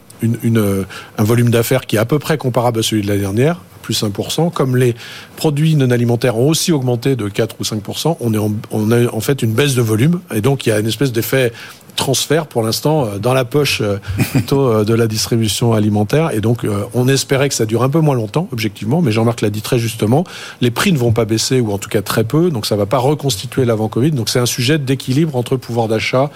euh, 0.57 0.85
un 1.19 1.25
volume 1.25 1.50
d'affaires 1.50 1.87
qui 1.87 1.97
est 1.97 1.99
à 1.99 2.04
peu 2.04 2.19
près 2.19 2.38
comparable 2.38 2.81
à 2.81 2.83
celui 2.83 3.02
de 3.02 3.09
l'année 3.09 3.21
dernière, 3.21 3.61
plus 3.83 4.02
1%. 4.02 4.52
Comme 4.52 4.76
les 4.76 4.95
produits 5.37 5.76
non 5.76 5.90
alimentaires 5.90 6.37
ont 6.38 6.49
aussi 6.49 6.73
augmenté 6.73 7.16
de 7.16 7.28
4 7.28 7.57
ou 7.61 7.62
5%, 7.62 8.16
on, 8.21 8.57
on 8.71 8.90
a 8.90 9.12
en 9.12 9.21
fait 9.21 9.43
une 9.43 9.52
baisse 9.52 9.75
de 9.75 9.83
volume. 9.83 10.21
Et 10.35 10.40
donc, 10.40 10.66
il 10.66 10.71
y 10.71 10.73
a 10.73 10.78
une 10.78 10.87
espèce 10.87 11.12
d'effet 11.12 11.52
transfert 11.95 12.47
pour 12.47 12.63
l'instant 12.63 13.07
euh, 13.07 13.19
dans 13.19 13.35
la 13.35 13.45
poche 13.45 13.81
euh, 13.81 13.99
plutôt 14.31 14.85
de 14.85 14.95
la 14.95 15.07
distribution 15.07 15.73
alimentaire 15.73 16.31
et 16.33 16.41
donc 16.41 16.67
on 16.95 17.09
espérait 17.09 17.49
que 17.49 17.55
ça 17.55 17.67
dure 17.67 17.83
un 17.83 17.89
peu 17.89 18.01
moins 18.01 18.15
longtemps 18.15 18.49
objectivement 18.53 19.03
mais 19.03 19.13
Jean-Marc 19.13 19.41
l'a 19.41 19.51
dit 19.51 19.63
très 19.63 19.79
justement 19.79 20.25
les 20.61 20.71
prix 20.71 20.93
ne 20.93 20.99
vont 20.99 21.13
pas 21.13 21.25
baisser 21.25 21.61
ou 21.61 21.73
en 21.73 21.79
tout 21.79 21.89
cas 21.89 22.03
très 22.03 22.25
peu 22.25 22.51
donc 22.51 22.67
ça 22.67 22.77
va 22.77 22.87
pas 22.87 22.99
reconstituer 22.99 23.65
l'avant 23.65 23.89
Covid 23.89 24.13
donc 24.13 24.29
c'est 24.29 24.39
un 24.39 24.47
sujet 24.47 24.79
d'équilibre 24.79 25.37
entre 25.37 25.57
pouvoir 25.57 25.89
d'achat 25.89 26.31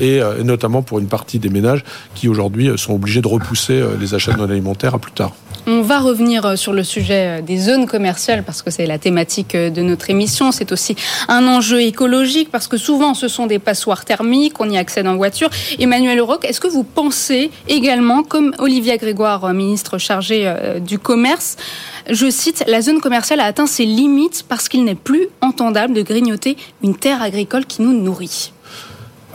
et, 0.00 0.16
et 0.16 0.44
notamment 0.44 0.82
pour 0.82 0.98
une 0.98 1.08
partie 1.08 1.38
des 1.38 1.48
ménages 1.48 1.84
qui 2.14 2.28
aujourd'hui 2.28 2.70
sont 2.76 2.94
obligés 2.94 3.22
de 3.22 3.28
repousser 3.28 3.82
les 4.00 4.14
achats 4.14 4.36
non 4.36 4.44
alimentaires 4.44 4.94
à 4.94 4.98
plus 4.98 5.12
tard. 5.12 5.32
On 5.66 5.82
va 5.82 5.98
revenir 5.98 6.56
sur 6.56 6.72
le 6.72 6.84
sujet 6.84 7.42
des 7.42 7.58
zones 7.58 7.86
commerciales 7.86 8.44
parce 8.44 8.62
que 8.62 8.70
c'est 8.70 8.86
la 8.86 8.98
thématique 8.98 9.56
de 9.56 9.82
notre 9.82 10.10
émission. 10.10 10.52
C'est 10.52 10.70
aussi 10.70 10.94
un 11.28 11.46
enjeu 11.48 11.82
écologique 11.82 12.50
parce 12.52 12.68
que 12.68 12.76
souvent 12.76 13.14
ce 13.14 13.26
sont 13.28 13.46
des 13.46 13.58
passoires 13.58 14.04
thermiques, 14.04 14.60
on 14.60 14.70
y 14.70 14.75
accède 14.76 15.06
en 15.06 15.16
voiture. 15.16 15.50
Emmanuel 15.78 16.20
Roch, 16.20 16.44
est-ce 16.44 16.60
que 16.60 16.68
vous 16.68 16.84
pensez 16.84 17.50
également, 17.68 18.22
comme 18.22 18.54
Olivia 18.58 18.96
Grégoire, 18.96 19.52
ministre 19.52 19.98
chargée 19.98 20.52
du 20.80 20.98
commerce, 20.98 21.56
je 22.08 22.30
cite, 22.30 22.64
la 22.66 22.80
zone 22.80 23.00
commerciale 23.00 23.40
a 23.40 23.44
atteint 23.44 23.66
ses 23.66 23.84
limites 23.84 24.44
parce 24.48 24.68
qu'il 24.68 24.84
n'est 24.84 24.94
plus 24.94 25.28
entendable 25.40 25.94
de 25.94 26.02
grignoter 26.02 26.56
une 26.82 26.96
terre 26.96 27.22
agricole 27.22 27.66
qui 27.66 27.82
nous 27.82 27.92
nourrit 27.92 28.52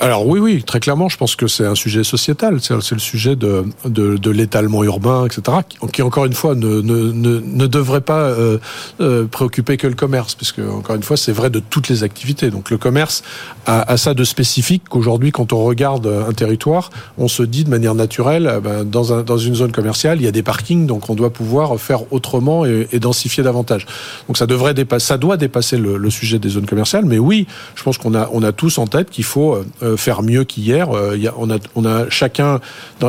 alors 0.02 0.26
oui, 0.26 0.40
oui, 0.40 0.64
très 0.64 0.80
clairement, 0.80 1.10
je 1.10 1.18
pense 1.18 1.36
que 1.36 1.46
c'est 1.46 1.66
un 1.66 1.76
sujet 1.76 2.04
sociétal. 2.04 2.58
C'est 2.60 2.74
le 2.74 3.00
sujet 3.00 3.36
de, 3.36 3.66
de, 3.86 4.18
de 4.18 4.32
l'étalement 4.32 4.84
urbain, 4.84 5.28
etc., 5.28 5.60
qui, 5.94 6.02
encore 6.02 6.26
une 6.26 6.34
fois 6.34 6.56
ne, 6.56 6.82
ne, 6.82 7.12
ne, 7.12 7.40
ne 7.40 7.68
devrait 7.68 8.02
pas 8.02 8.22
euh, 8.22 8.58
euh, 9.00 9.28
préoccuper 9.28 9.78
que 9.78 9.86
le 9.86 9.94
commerce, 9.94 10.34
puisque 10.34 10.58
encore 10.58 10.96
une 10.96 11.04
fois, 11.04 11.18
c'est 11.18 11.32
vrai 11.32 11.52
de 11.52 11.60
toutes 11.60 11.88
les 11.88 12.04
activités. 12.04 12.50
Donc 12.50 12.72
le 12.72 12.80
commerce 12.80 13.22
a, 13.68 13.92
a 13.92 13.96
ça 13.98 14.16
de 14.16 14.24
spécifique 14.24 14.82
qu'aujourd'hui, 14.90 15.32
quand 15.32 15.54
on 15.54 15.64
regarde 15.64 16.08
un 16.08 16.34
territoire, 16.34 16.90
on 17.20 17.28
se 17.28 17.44
dit 17.44 17.64
de 17.64 17.70
manière 17.70 17.94
naturelle, 17.94 18.60
ben, 18.64 18.84
dans, 18.84 19.14
un, 19.14 19.22
dans 19.22 19.38
une 19.38 19.54
zone 19.54 19.72
commerciale, 19.72 20.20
il 20.20 20.24
y 20.24 20.28
a 20.28 20.32
des 20.32 20.44
parkings, 20.44 20.88
donc 20.88 21.12
on 21.12 21.14
doit 21.14 21.30
pouvoir 21.30 21.80
faire 21.80 22.12
autrement 22.12 22.66
et, 22.66 22.88
et 22.92 23.00
densifier 23.00 23.44
davantage. 23.44 23.86
Donc 24.28 24.38
ça 24.38 24.48
devrait 24.48 24.74
dépasser, 24.74 25.06
ça 25.06 25.18
doit 25.20 25.38
dépasser 25.38 25.78
le, 25.78 25.98
le, 25.98 26.10
sujet 26.10 26.40
des 26.40 26.50
zones 26.50 26.66
commerciales. 26.66 27.06
Mais 27.06 27.20
oui, 27.20 27.46
je 27.76 27.84
pense 27.84 28.00
qu'on 28.00 28.16
a, 28.16 28.28
on 28.34 28.42
a 28.42 28.52
tous 28.52 28.80
en 28.80 28.88
tête 28.88 29.12
qu'il 29.12 29.26
faut 29.26 29.64
euh, 29.84 29.91
faire 29.96 30.24
mieux 30.24 30.44
qu'hier. 30.44 30.96
Euh, 30.96 31.18
on, 31.38 31.50
a, 31.50 31.58
on 31.76 31.86
a 31.86 32.10
chacun, 32.10 32.60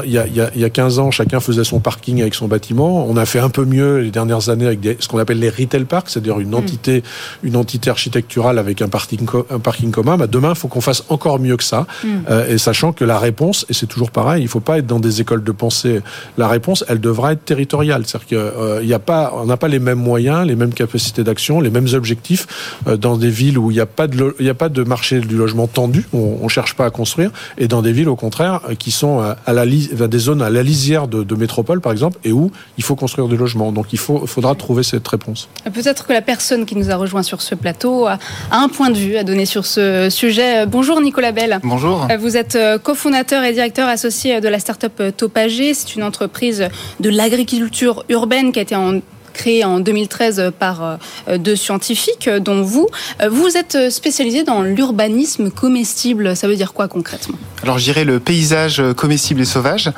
il, 0.05 0.11
y 0.11 0.19
a, 0.19 0.27
il 0.27 0.61
y 0.61 0.65
a 0.65 0.71
15 0.71 0.99
ans, 0.99 1.11
chacun 1.11 1.41
faisait 1.41 1.65
son 1.65 1.81
parking 1.81 2.21
avec 2.21 2.35
son 2.35 2.49
bâtiment. 2.49 3.07
On 3.09 3.17
a 3.17 3.27
fait 3.27 3.39
un 3.39 3.51
peu 3.51 3.65
mieux 3.65 3.99
les 3.99 4.11
dernières 4.11 4.49
années 4.49 4.67
avec 4.67 4.81
des, 4.81 4.97
ce 5.01 5.09
qu'on 5.09 5.19
appelle 5.19 5.39
les 5.39 5.51
retail 5.51 5.85
parks, 5.85 6.11
c'est-à-dire 6.11 6.41
une 6.41 6.55
entité, 6.55 7.01
mmh. 7.01 7.47
une 7.47 7.57
entité 7.57 7.91
architecturale 7.91 8.59
avec 8.59 8.83
un 8.83 8.89
parking, 8.89 9.27
un 9.51 9.59
parking 9.59 9.91
commun. 9.91 10.17
Bah, 10.17 10.27
demain, 10.27 10.51
il 10.51 10.57
faut 10.57 10.69
qu'on 10.69 10.81
fasse 10.81 11.05
encore 11.09 11.39
mieux 11.39 11.57
que 11.57 11.65
ça. 11.65 11.87
Mmh. 12.05 12.09
Euh, 12.31 12.49
et 12.49 12.59
sachant 12.59 12.93
que 12.93 13.05
la 13.05 13.19
réponse, 13.19 13.67
et 13.69 13.75
c'est 13.75 13.87
toujours 13.87 14.11
pareil, 14.11 14.43
il 14.43 14.47
ne 14.47 14.51
faut 14.51 14.61
pas 14.61 14.79
être 14.79 14.87
dans 14.87 15.01
des 15.01 15.21
écoles 15.21 15.45
de 15.45 15.53
pensée. 15.53 16.01
La 16.39 16.49
réponse, 16.49 16.85
elle 16.89 17.01
devra 17.01 17.33
être 17.33 17.45
territoriale. 17.45 18.05
C'est-à-dire 18.07 18.27
qu'il 18.27 18.39
euh, 18.39 18.99
pas, 18.99 19.33
on 19.35 19.47
n'a 19.47 19.57
pas 19.57 19.69
les 19.69 19.79
mêmes 19.79 19.99
moyens, 19.99 20.47
les 20.47 20.57
mêmes 20.57 20.75
capacités 20.75 21.25
d'action, 21.25 21.61
les 21.61 21.71
mêmes 21.71 21.89
objectifs 21.93 22.47
euh, 22.87 22.97
dans 22.97 23.17
des 23.17 23.31
villes 23.31 23.59
où 23.59 23.71
il 23.71 23.75
n'y 23.75 23.81
a 23.81 23.87
pas 23.87 24.07
de, 24.07 24.35
il 24.39 24.47
y 24.47 24.51
a 24.51 24.55
pas 24.55 24.69
de 24.69 24.83
marché 24.83 25.21
du 25.21 25.37
logement 25.37 25.67
tendu. 25.67 26.07
On, 26.13 26.39
on 26.43 26.49
cherche 26.49 26.72
pas 26.75 26.87
à 26.87 26.91
construire, 26.91 27.31
et 27.59 27.69
dans 27.69 27.83
des 27.83 27.93
villes 27.93 28.09
au 28.09 28.17
contraire 28.17 28.61
qui 28.79 28.91
sont 28.91 29.21
à 29.21 29.53
la 29.53 29.67
des 29.67 30.19
zones 30.19 30.43
à 30.43 30.51
la 30.51 30.63
lisière 30.63 31.09
de, 31.09 31.23
de 31.23 31.35
métropole 31.35 31.81
par 31.81 31.93
exemple, 31.93 32.19
et 32.25 32.33
où 32.33 32.51
il 32.79 32.85
faut 32.85 32.97
construire 32.97 33.29
des 33.29 33.37
logements. 33.37 33.73
Donc 33.73 33.93
il 33.93 33.99
faut, 33.99 34.27
faudra 34.27 34.55
trouver 34.55 34.83
cette 34.83 35.07
réponse. 35.07 35.49
Peut-être 35.73 36.07
que 36.07 36.13
la 36.13 36.23
personne 36.23 36.67
qui 36.67 36.77
nous 36.77 36.91
a 36.91 36.97
rejoint 36.97 37.23
sur 37.23 37.43
ce 37.43 37.55
plateau 37.55 38.07
a, 38.07 38.19
a 38.51 38.59
un 38.59 38.69
point 38.69 38.91
de 38.91 38.97
vue 38.97 39.17
à 39.17 39.25
donner 39.25 39.47
sur 39.47 39.67
ce 39.67 40.09
sujet. 40.11 40.67
Bonjour 40.67 41.01
Nicolas 41.01 41.33
Bell. 41.33 41.61
Bonjour. 41.63 42.09
Vous 42.19 42.37
êtes 42.37 42.59
cofondateur 42.83 43.45
et 43.45 43.53
directeur 43.53 43.89
associé 43.89 44.41
de 44.41 44.49
la 44.49 44.59
start-up 44.59 45.03
Topager. 45.17 45.75
C'est 45.75 45.95
une 45.97 46.03
entreprise 46.03 46.69
de 47.01 47.11
l'agriculture 47.11 48.05
urbaine 48.09 48.53
qui 48.53 48.59
a 48.59 48.63
été 48.63 48.77
en 48.77 49.01
créé 49.33 49.65
en 49.65 49.81
2013 49.81 50.53
par 50.59 50.99
deux 51.37 51.57
scientifiques, 51.57 52.29
dont 52.29 52.63
vous. 52.63 52.89
Vous 53.31 53.57
êtes 53.57 53.91
spécialisé 53.91 54.45
dans 54.45 54.63
l'urbanisme 54.63 55.51
comestible. 55.51 56.37
Ça 56.37 56.49
veut 56.49 56.57
dire 56.57 56.73
quoi 56.73 56.89
concrètement? 56.89 57.39
Alors, 57.63 57.79
je 57.79 57.85
dirais 57.85 58.05
le 58.05 58.19
paysage 58.19 58.83
comestible 58.97 59.41
et 59.41 59.45
sauvage. 59.45 59.91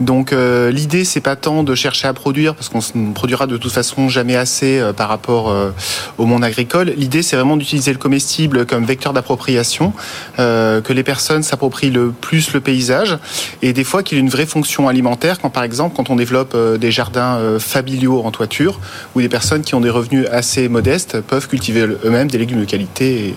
Donc, 0.00 0.32
euh, 0.32 0.70
l'idée, 0.70 1.04
c'est 1.04 1.20
pas 1.20 1.36
tant 1.36 1.62
de 1.62 1.74
chercher 1.74 2.08
à 2.08 2.14
produire, 2.14 2.54
parce 2.54 2.68
qu'on 2.68 2.80
ne 2.94 3.12
produira 3.12 3.46
de 3.46 3.56
toute 3.56 3.72
façon 3.72 4.08
jamais 4.08 4.36
assez 4.36 4.78
euh, 4.78 4.92
par 4.92 5.08
rapport 5.08 5.50
euh, 5.50 5.70
au 6.18 6.26
monde 6.26 6.44
agricole. 6.44 6.92
L'idée, 6.96 7.22
c'est 7.22 7.36
vraiment 7.36 7.56
d'utiliser 7.56 7.92
le 7.92 7.98
comestible 7.98 8.66
comme 8.66 8.84
vecteur 8.84 9.12
d'appropriation, 9.12 9.92
euh, 10.38 10.80
que 10.80 10.92
les 10.92 11.02
personnes 11.02 11.42
s'approprient 11.42 11.90
le 11.90 12.10
plus 12.10 12.52
le 12.52 12.60
paysage, 12.60 13.18
et 13.62 13.72
des 13.72 13.84
fois 13.84 14.02
qu'il 14.02 14.18
ait 14.18 14.20
une 14.20 14.28
vraie 14.28 14.46
fonction 14.46 14.88
alimentaire, 14.88 15.40
quand 15.40 15.50
par 15.50 15.62
exemple, 15.62 15.96
quand 15.96 16.10
on 16.10 16.16
développe 16.16 16.56
des 16.78 16.90
jardins 16.90 17.58
familiaux 17.58 18.22
en 18.24 18.30
toiture, 18.30 18.77
où 19.14 19.20
des 19.20 19.28
personnes 19.28 19.62
qui 19.62 19.74
ont 19.74 19.80
des 19.80 19.90
revenus 19.90 20.26
assez 20.30 20.68
modestes 20.68 21.20
peuvent 21.20 21.48
cultiver 21.48 21.86
eux-mêmes 22.04 22.30
des 22.30 22.38
légumes 22.38 22.60
de 22.60 22.64
qualité 22.64 23.28
et, 23.28 23.34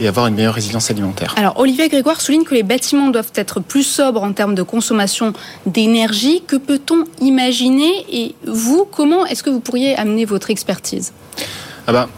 et, 0.00 0.08
avoir 0.08 0.26
une 0.26 0.34
meilleure 0.34 0.54
résilience 0.54 0.90
alimentaire. 0.90 1.34
Alors, 1.36 1.58
Olivier 1.58 1.88
Grégoire 1.88 2.20
souligne 2.20 2.44
que 2.44 2.54
les 2.54 2.62
bâtiments 2.62 3.08
doivent 3.08 3.32
être 3.34 3.60
plus 3.60 3.82
sobres 3.82 4.22
en 4.22 4.32
termes 4.32 4.54
de 4.54 4.62
consommation 4.62 5.32
d'énergie. 5.64 6.42
Que 6.46 6.56
peut-on 6.56 7.04
imaginer? 7.20 8.06
Et 8.10 8.34
vous, 8.46 8.86
comment 8.90 9.26
est-ce 9.26 9.42
que 9.42 9.50
vous 9.50 9.60
pourriez 9.60 9.96
amener 9.96 10.24
votre 10.24 10.50
expertise? 10.50 11.12
Ah 11.86 11.92
ben, 11.92 12.08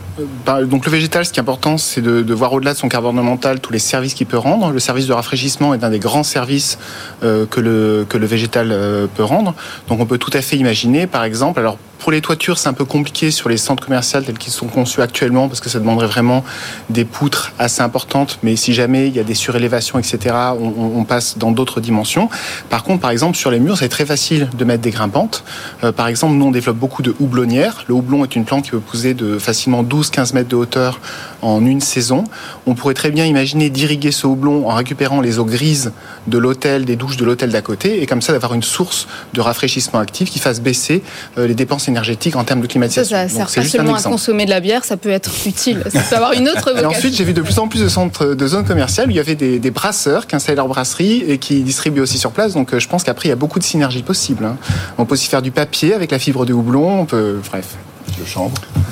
donc 0.67 0.85
le 0.85 0.91
végétal, 0.91 1.25
ce 1.25 1.33
qui 1.33 1.39
est 1.39 1.43
important, 1.43 1.79
c'est 1.79 2.01
de, 2.01 2.35
voir 2.35 2.53
au-delà 2.53 2.73
de 2.73 2.79
son 2.79 2.89
cadre 2.89 3.07
ornemental 3.07 3.61
tous 3.61 3.73
les 3.73 3.79
services 3.79 4.15
qu'il 4.15 4.27
peut 4.27 4.39
rendre. 4.39 4.71
Le 4.71 4.79
service 4.79 5.07
de 5.07 5.13
rafraîchissement 5.13 5.75
est 5.75 5.85
un 5.85 5.91
des 5.91 5.99
grands 5.99 6.23
services 6.23 6.79
euh, 7.23 7.47
que, 7.47 7.61
le, 7.61 8.07
que 8.09 8.19
le 8.19 8.27
végétal 8.27 8.71
euh, 8.71 9.07
peut 9.07 9.25
rendre. 9.25 9.55
Donc 9.89 10.01
on 10.01 10.07
peut 10.07 10.19
tout 10.19 10.31
à 10.35 10.41
fait 10.41 10.57
imaginer, 10.57 11.07
par 11.07 11.25
exemple, 11.25 11.61
alors 11.61 11.79
pour 11.99 12.13
les 12.13 12.21
toitures, 12.21 12.59
c'est 12.59 12.69
un 12.69 12.75
peu 12.75 12.85
compliqué 12.85 13.31
sur 13.31 13.49
les 13.49 13.57
centres 13.57 13.85
commerciaux 13.85 14.21
tels 14.21 14.39
qu'ils 14.39 14.53
sont 14.53 14.69
conçus 14.69 15.03
actuellement 15.03 15.49
parce 15.49 15.61
que 15.61 15.69
ça 15.69 15.81
demanderait 15.81 16.07
vraiment 16.07 16.45
des 16.91 17.05
poutres 17.05 17.53
assez 17.59 17.83
importantes. 17.83 18.39
Mais 18.43 18.57
si 18.57 18.73
jamais 18.73 19.09
il 19.09 19.17
y 19.17 19.21
a 19.21 19.25
des 19.25 19.35
surélévations, 19.35 19.99
etc., 19.99 20.35
on, 20.61 21.05
passe 21.05 21.39
dans 21.39 21.51
d'autres 21.51 21.81
dimensions. 21.81 22.29
Par 22.71 22.85
contre, 22.85 23.01
par 23.01 23.11
exemple, 23.11 23.37
sur 23.37 23.51
les 23.51 23.59
murs, 23.59 23.79
c'est 23.79 23.89
très 23.89 24.07
facile 24.07 24.49
de 24.57 24.65
mettre 24.65 24.83
des 24.83 24.91
grimpantes. 24.91 25.43
Euh, 25.83 25.91
par 25.91 26.07
exemple, 26.07 26.35
nous, 26.35 26.47
on 26.47 26.51
développe 26.51 26.77
beaucoup 26.77 27.03
de 27.03 27.15
houblonnières. 27.19 27.85
Le 27.89 27.95
houblon 27.95 28.25
est 28.25 28.37
une 28.37 28.45
plante 28.45 28.65
qui 28.65 28.71
peut 28.71 28.81
pousser 28.81 29.15
de 29.15 29.39
facilement 29.39 29.83
12-15 30.11 30.35
mètres 30.35 30.49
de 30.49 30.57
hauteur 30.57 31.01
en 31.43 31.65
une 31.65 31.81
saison. 31.81 32.25
On 32.67 32.75
pourrait 32.75 32.95
très 32.95 33.11
bien 33.11 33.25
imaginer 33.25 33.71
d'irriguer 33.71 34.11
ce 34.11 34.27
houblon 34.27 34.69
en 34.69 34.75
récupérant 34.75 35.21
les 35.21 35.39
eaux 35.39 35.45
grises 35.45 35.93
de 36.27 36.39
l'hôtel, 36.39 36.85
des 36.85 36.97
douches 36.97 37.17
de 37.17 37.25
l'hôtel 37.25 37.51
d'à 37.51 37.63
côté, 37.63 38.03
et 38.03 38.07
comme 38.07 38.23
ça 38.23 38.33
d'avoir 38.33 38.55
une 38.55 38.63
source 38.63 39.07
de 39.35 39.41
rafraîchissement 39.41 40.01
actif 40.01 40.31
qui 40.31 40.39
fasse 40.39 40.61
baisser 40.61 41.03
euh, 41.39 41.47
les 41.47 41.55
dépenses 41.55 41.89
énergétique 41.89 42.37
en 42.37 42.45
termes 42.45 42.61
de 42.61 42.67
climatisation. 42.67 43.17
Ça, 43.17 43.29
ça 43.29 43.47
sert 43.47 43.63
pas 43.63 43.69
seulement 43.69 43.95
à 43.95 44.03
consommer 44.03 44.45
de 44.45 44.51
la 44.51 44.61
bière, 44.61 44.85
ça 44.85 44.97
peut 44.97 45.11
être 45.11 45.31
utile. 45.47 45.85
Ça 45.89 46.01
peut 46.01 46.17
avoir 46.17 46.33
une 46.33 46.49
autre 46.49 46.71
vocation. 46.71 46.91
Et 46.91 46.97
ensuite, 46.97 47.17
j'ai 47.17 47.25
vu 47.25 47.33
de 47.33 47.43
plus 47.43 47.59
en 47.59 47.69
plus 47.69 47.81
de 47.81 47.89
centres, 47.89 48.27
de 48.27 48.47
zones 48.47 48.65
commerciales 48.65 49.09
où 49.09 49.11
il 49.11 49.17
y 49.17 49.21
avait 49.21 49.35
des, 49.35 49.59
des 49.59 49.71
brasseurs 49.71 50.27
qui 50.27 50.37
installaient 50.37 50.57
leur 50.57 50.69
brasserie 50.69 51.25
et 51.27 51.39
qui 51.39 51.63
distribuaient 51.63 52.01
aussi 52.03 52.19
sur 52.19 52.33
place. 52.33 52.55
Donc, 52.55 52.75
euh, 52.75 52.79
je 52.79 52.89
pense 52.89 53.05
qu'après, 53.05 53.29
il 53.29 53.31
y 53.31 53.33
a 53.33 53.37
beaucoup 53.37 53.59
de 53.59 53.65
synergies 53.65 54.03
possibles. 54.03 54.45
Hein. 54.45 54.57
On 54.99 55.05
peut 55.05 55.15
aussi 55.15 55.29
faire 55.29 55.43
du 55.43 55.51
papier 55.51 55.95
avec 55.95 56.11
la 56.11 56.19
fibre 56.19 56.45
de 56.47 56.53
houblon. 56.53 57.01
On 57.01 57.07
peut, 57.07 57.41
bref. 57.49 57.77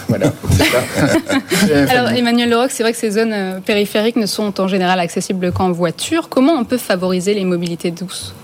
Voilà. 0.08 0.32
Alors, 1.90 2.10
Emmanuel 2.10 2.50
Leroc, 2.50 2.70
c'est 2.70 2.82
vrai 2.82 2.92
que 2.92 2.98
ces 2.98 3.10
zones 3.12 3.32
euh, 3.32 3.60
périphériques 3.60 4.16
ne 4.16 4.26
sont 4.26 4.60
en 4.60 4.68
général 4.68 5.00
accessibles 5.00 5.52
qu'en 5.52 5.70
voiture. 5.72 6.28
Comment 6.28 6.54
on 6.54 6.64
peut 6.64 6.78
favoriser 6.78 7.34
les 7.34 7.44
mobilités 7.44 7.90
douces? 7.90 8.34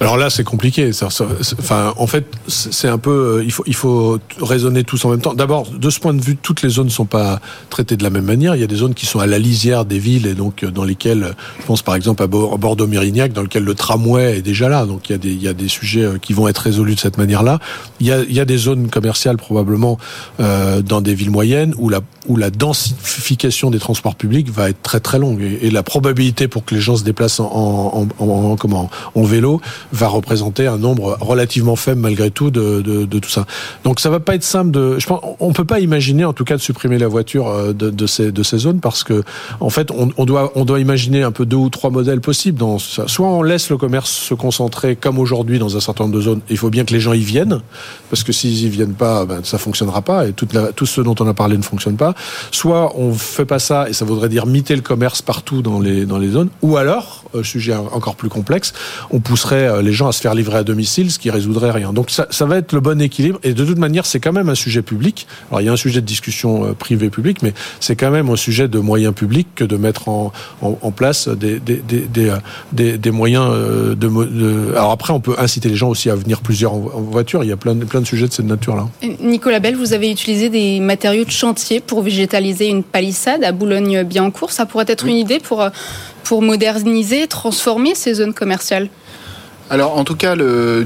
Alors 0.00 0.18
là, 0.18 0.28
c'est 0.28 0.44
compliqué. 0.44 0.90
En 1.70 2.06
fait, 2.06 2.26
c'est 2.48 2.88
un 2.88 2.98
peu. 2.98 3.42
Il 3.44 3.52
faut, 3.52 3.64
il 3.66 3.74
faut 3.74 4.18
raisonner 4.42 4.84
tous 4.84 5.02
en 5.06 5.10
même 5.10 5.20
temps. 5.20 5.32
D'abord, 5.32 5.70
de 5.70 5.88
ce 5.88 6.00
point 6.00 6.12
de 6.12 6.20
vue, 6.20 6.36
toutes 6.36 6.62
les 6.62 6.68
zones 6.68 6.86
ne 6.86 6.90
sont 6.90 7.06
pas 7.06 7.40
traitées 7.70 7.96
de 7.96 8.02
la 8.02 8.10
même 8.10 8.26
manière. 8.26 8.54
Il 8.54 8.60
y 8.60 8.64
a 8.64 8.66
des 8.66 8.76
zones 8.76 8.92
qui 8.92 9.06
sont 9.06 9.20
à 9.20 9.26
la 9.26 9.38
lisière 9.38 9.86
des 9.86 9.98
villes 9.98 10.26
et 10.26 10.34
donc 10.34 10.64
dans 10.66 10.84
lesquelles, 10.84 11.34
je 11.60 11.64
pense 11.64 11.80
par 11.80 11.94
exemple 11.94 12.22
à 12.22 12.26
Bordeaux-Mérignac, 12.26 13.32
dans 13.32 13.40
lequel 13.42 13.64
le 13.64 13.74
tramway 13.74 14.38
est 14.38 14.42
déjà 14.42 14.68
là. 14.68 14.84
Donc 14.84 15.08
il 15.08 15.12
y 15.12 15.14
a 15.14 15.18
des, 15.18 15.30
il 15.30 15.42
y 15.42 15.48
a 15.48 15.54
des 15.54 15.68
sujets 15.68 16.06
qui 16.20 16.34
vont 16.34 16.46
être 16.46 16.58
résolus 16.58 16.94
de 16.94 17.00
cette 17.00 17.16
manière-là. 17.16 17.58
Il 18.00 18.06
y 18.06 18.12
a, 18.12 18.20
il 18.20 18.34
y 18.34 18.40
a 18.40 18.44
des 18.44 18.58
zones 18.58 18.90
commerciales 18.90 19.38
probablement 19.38 19.96
euh, 20.40 20.82
dans 20.82 21.00
des 21.00 21.14
villes 21.14 21.30
moyennes 21.30 21.74
où 21.78 21.88
la, 21.88 22.00
où 22.28 22.36
la 22.36 22.50
densification 22.50 23.70
des 23.70 23.78
transports 23.78 24.14
publics 24.14 24.50
va 24.50 24.68
être 24.68 24.82
très 24.82 25.00
très 25.00 25.18
longue 25.18 25.40
et, 25.40 25.70
la 25.70 25.82
probabilité 25.82 26.48
pour 26.48 26.64
que 26.64 26.74
les 26.74 26.80
gens 26.80 26.96
se 26.96 27.04
déplacent 27.04 27.40
en, 27.40 27.46
en, 27.46 28.08
en, 28.18 28.26
en 28.26 28.56
comment, 28.56 28.88
en 29.14 29.22
vélo 29.24 29.60
va 29.92 30.08
représenter 30.08 30.66
un 30.66 30.78
nombre 30.78 31.16
relativement 31.20 31.76
faible 31.76 32.00
malgré 32.00 32.30
tout 32.30 32.50
de, 32.50 32.80
de, 32.80 33.18
tout 33.18 33.30
ça. 33.30 33.46
Donc 33.84 34.00
ça 34.00 34.10
va 34.10 34.20
pas 34.20 34.34
être 34.34 34.44
simple 34.44 34.70
de. 34.70 34.98
Je 34.98 35.06
pense, 35.06 35.20
on 35.40 35.52
peut 35.52 35.64
pas 35.64 35.80
imaginer 35.80 36.24
en 36.24 36.32
tout 36.32 36.44
cas 36.44 36.56
de 36.56 36.60
supprimer 36.60 36.98
la 36.98 37.08
voiture 37.08 37.48
euh, 37.48 37.72
de, 37.72 38.06
ces 38.06 38.32
de 38.32 38.42
ces 38.42 38.58
zones 38.58 38.80
parce 38.80 39.04
que 39.04 39.22
en 39.60 39.70
fait 39.70 39.90
on, 39.90 40.24
doit 40.24 40.52
on 40.54 40.64
doit 40.64 40.80
imaginer 40.80 41.22
un 41.22 41.32
peu 41.32 41.46
deux 41.46 41.56
ou 41.56 41.70
trois 41.70 41.90
modèles 41.90 42.20
possibles. 42.20 42.58
Dans. 42.58 42.78
Soit 42.78 43.28
on 43.28 43.42
laisse 43.42 43.70
le 43.70 43.76
commerce 43.76 44.10
se 44.10 44.34
concentrer 44.34 44.96
comme 44.96 45.18
aujourd'hui 45.18 45.58
dans 45.58 45.76
un 45.76 45.80
certain 45.80 46.04
nombre 46.04 46.16
de 46.16 46.22
zones. 46.22 46.40
Il 46.50 46.58
faut 46.58 46.70
bien 46.70 46.84
que 46.84 46.92
les 46.92 47.00
gens 47.00 47.12
y 47.12 47.20
viennent 47.20 47.60
parce 48.10 48.22
que 48.22 48.32
s'ils 48.32 48.64
y 48.64 48.68
viennent 48.68 48.94
pas, 48.94 49.24
ben, 49.24 49.40
ça 49.42 49.58
fonctionnera 49.58 50.02
pas 50.02 50.26
et 50.26 50.32
toute 50.32 50.56
tout 50.74 50.86
ce 50.86 51.00
dont 51.00 51.14
on 51.20 51.26
a 51.26 51.34
parlé 51.34 51.56
ne 51.56 51.62
fonctionne 51.62 51.96
pas. 51.96 52.14
Soit 52.50 52.92
on 52.96 53.12
fait 53.12 53.44
pas 53.44 53.58
ça 53.58 53.88
et 53.88 53.92
ça 53.92 54.04
voudrait 54.04 54.28
dire 54.28 54.46
miter 54.46 54.74
le 54.74 54.82
commerce 54.82 55.22
partout 55.22 55.62
dans 55.62 55.80
les 55.80 56.06
dans 56.06 56.18
les 56.18 56.30
zones. 56.30 56.48
Ou 56.62 56.76
alors, 56.76 57.24
euh, 57.34 57.42
sujet 57.42 57.74
encore 57.74 58.16
plus 58.16 58.28
complexe, 58.28 58.72
on 59.10 59.20
pousserait 59.20 59.68
euh, 59.68 59.75
les 59.82 59.92
gens 59.92 60.08
à 60.08 60.12
se 60.12 60.20
faire 60.20 60.34
livrer 60.34 60.58
à 60.58 60.64
domicile, 60.64 61.10
ce 61.10 61.18
qui 61.18 61.30
résoudrait 61.30 61.70
rien. 61.70 61.92
Donc 61.92 62.10
ça, 62.10 62.26
ça 62.30 62.44
va 62.44 62.58
être 62.58 62.72
le 62.72 62.80
bon 62.80 63.00
équilibre. 63.00 63.38
Et 63.42 63.54
de 63.54 63.64
toute 63.64 63.78
manière, 63.78 64.06
c'est 64.06 64.20
quand 64.20 64.32
même 64.32 64.48
un 64.48 64.54
sujet 64.54 64.82
public. 64.82 65.26
Alors 65.50 65.60
il 65.60 65.64
y 65.64 65.68
a 65.68 65.72
un 65.72 65.76
sujet 65.76 66.00
de 66.00 66.06
discussion 66.06 66.64
euh, 66.64 66.72
privée-publique, 66.72 67.42
mais 67.42 67.52
c'est 67.80 67.96
quand 67.96 68.10
même 68.10 68.28
un 68.30 68.36
sujet 68.36 68.68
de 68.68 68.78
moyens 68.78 69.14
publics 69.14 69.48
que 69.54 69.64
de 69.64 69.76
mettre 69.76 70.08
en, 70.08 70.32
en, 70.62 70.78
en 70.80 70.90
place 70.90 71.28
des, 71.28 71.60
des, 71.60 71.76
des, 71.76 72.06
des, 72.72 72.98
des 72.98 73.10
moyens 73.10 73.50
de, 73.50 73.94
de, 73.94 74.74
Alors 74.76 74.92
après, 74.92 75.12
on 75.12 75.20
peut 75.20 75.34
inciter 75.38 75.68
les 75.68 75.76
gens 75.76 75.88
aussi 75.88 76.10
à 76.10 76.14
venir 76.14 76.40
plusieurs 76.40 76.74
en, 76.74 76.90
en 76.94 77.00
voiture. 77.00 77.42
Il 77.44 77.48
y 77.48 77.52
a 77.52 77.56
plein, 77.56 77.76
plein 77.76 78.00
de 78.00 78.06
sujets 78.06 78.28
de 78.28 78.32
cette 78.32 78.46
nature-là. 78.46 78.88
Nicolas 79.20 79.60
Bell, 79.60 79.76
vous 79.76 79.92
avez 79.92 80.10
utilisé 80.10 80.48
des 80.48 80.80
matériaux 80.80 81.24
de 81.24 81.30
chantier 81.30 81.80
pour 81.80 82.02
végétaliser 82.02 82.68
une 82.68 82.82
palissade 82.82 83.44
à 83.44 83.52
Boulogne-Billancourt. 83.52 84.52
Ça 84.52 84.66
pourrait 84.66 84.84
être 84.88 85.04
oui. 85.04 85.10
une 85.12 85.16
idée 85.16 85.38
pour, 85.38 85.66
pour 86.24 86.42
moderniser, 86.42 87.26
transformer 87.26 87.94
ces 87.94 88.14
zones 88.14 88.34
commerciales? 88.34 88.88
Alors 89.68 89.98
en 89.98 90.04
tout 90.04 90.14
cas, 90.14 90.36
de 90.36 90.84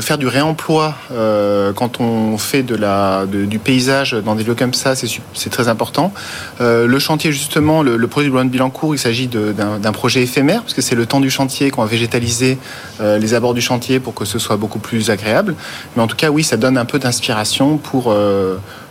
faire 0.00 0.16
du 0.16 0.28
réemploi 0.28 0.94
euh, 1.10 1.72
quand 1.72 2.00
on 2.00 2.38
fait 2.38 2.62
du 2.62 3.58
paysage 3.58 4.12
dans 4.12 4.36
des 4.36 4.44
lieux 4.44 4.54
comme 4.54 4.74
ça, 4.74 4.94
c'est 4.94 5.50
très 5.50 5.68
important. 5.68 6.12
Euh, 6.60 6.86
le 6.86 6.98
chantier 7.00 7.32
justement, 7.32 7.82
le, 7.82 8.06
projet 8.06 8.26
de 8.26 8.30
Boulogne-Billancourt, 8.30 8.94
il 8.94 8.98
s'agit 8.98 9.26
d'un 9.28 9.92
projet 9.92 10.22
éphémère 10.22 10.62
parce 10.62 10.74
que 10.74 10.82
c'est 10.82 10.94
le 10.94 11.06
temps 11.06 11.20
du 11.20 11.30
chantier 11.30 11.70
qu'on 11.70 11.82
va 11.82 11.88
végétaliser 11.88 12.58
euh, 13.00 13.18
les 13.18 13.34
abords 13.34 13.54
du 13.54 13.60
chantier 13.60 13.98
pour 13.98 14.14
que 14.14 14.24
ce 14.24 14.38
soit 14.38 14.56
beaucoup 14.56 14.78
plus 14.78 15.10
agréable. 15.10 15.56
Mais 15.96 16.02
en 16.02 16.06
tout 16.06 16.16
cas, 16.16 16.30
oui, 16.30 16.44
ça 16.44 16.56
donne 16.56 16.78
un 16.78 16.84
peu 16.84 16.98
d'inspiration 16.98 17.76
pour 17.76 18.14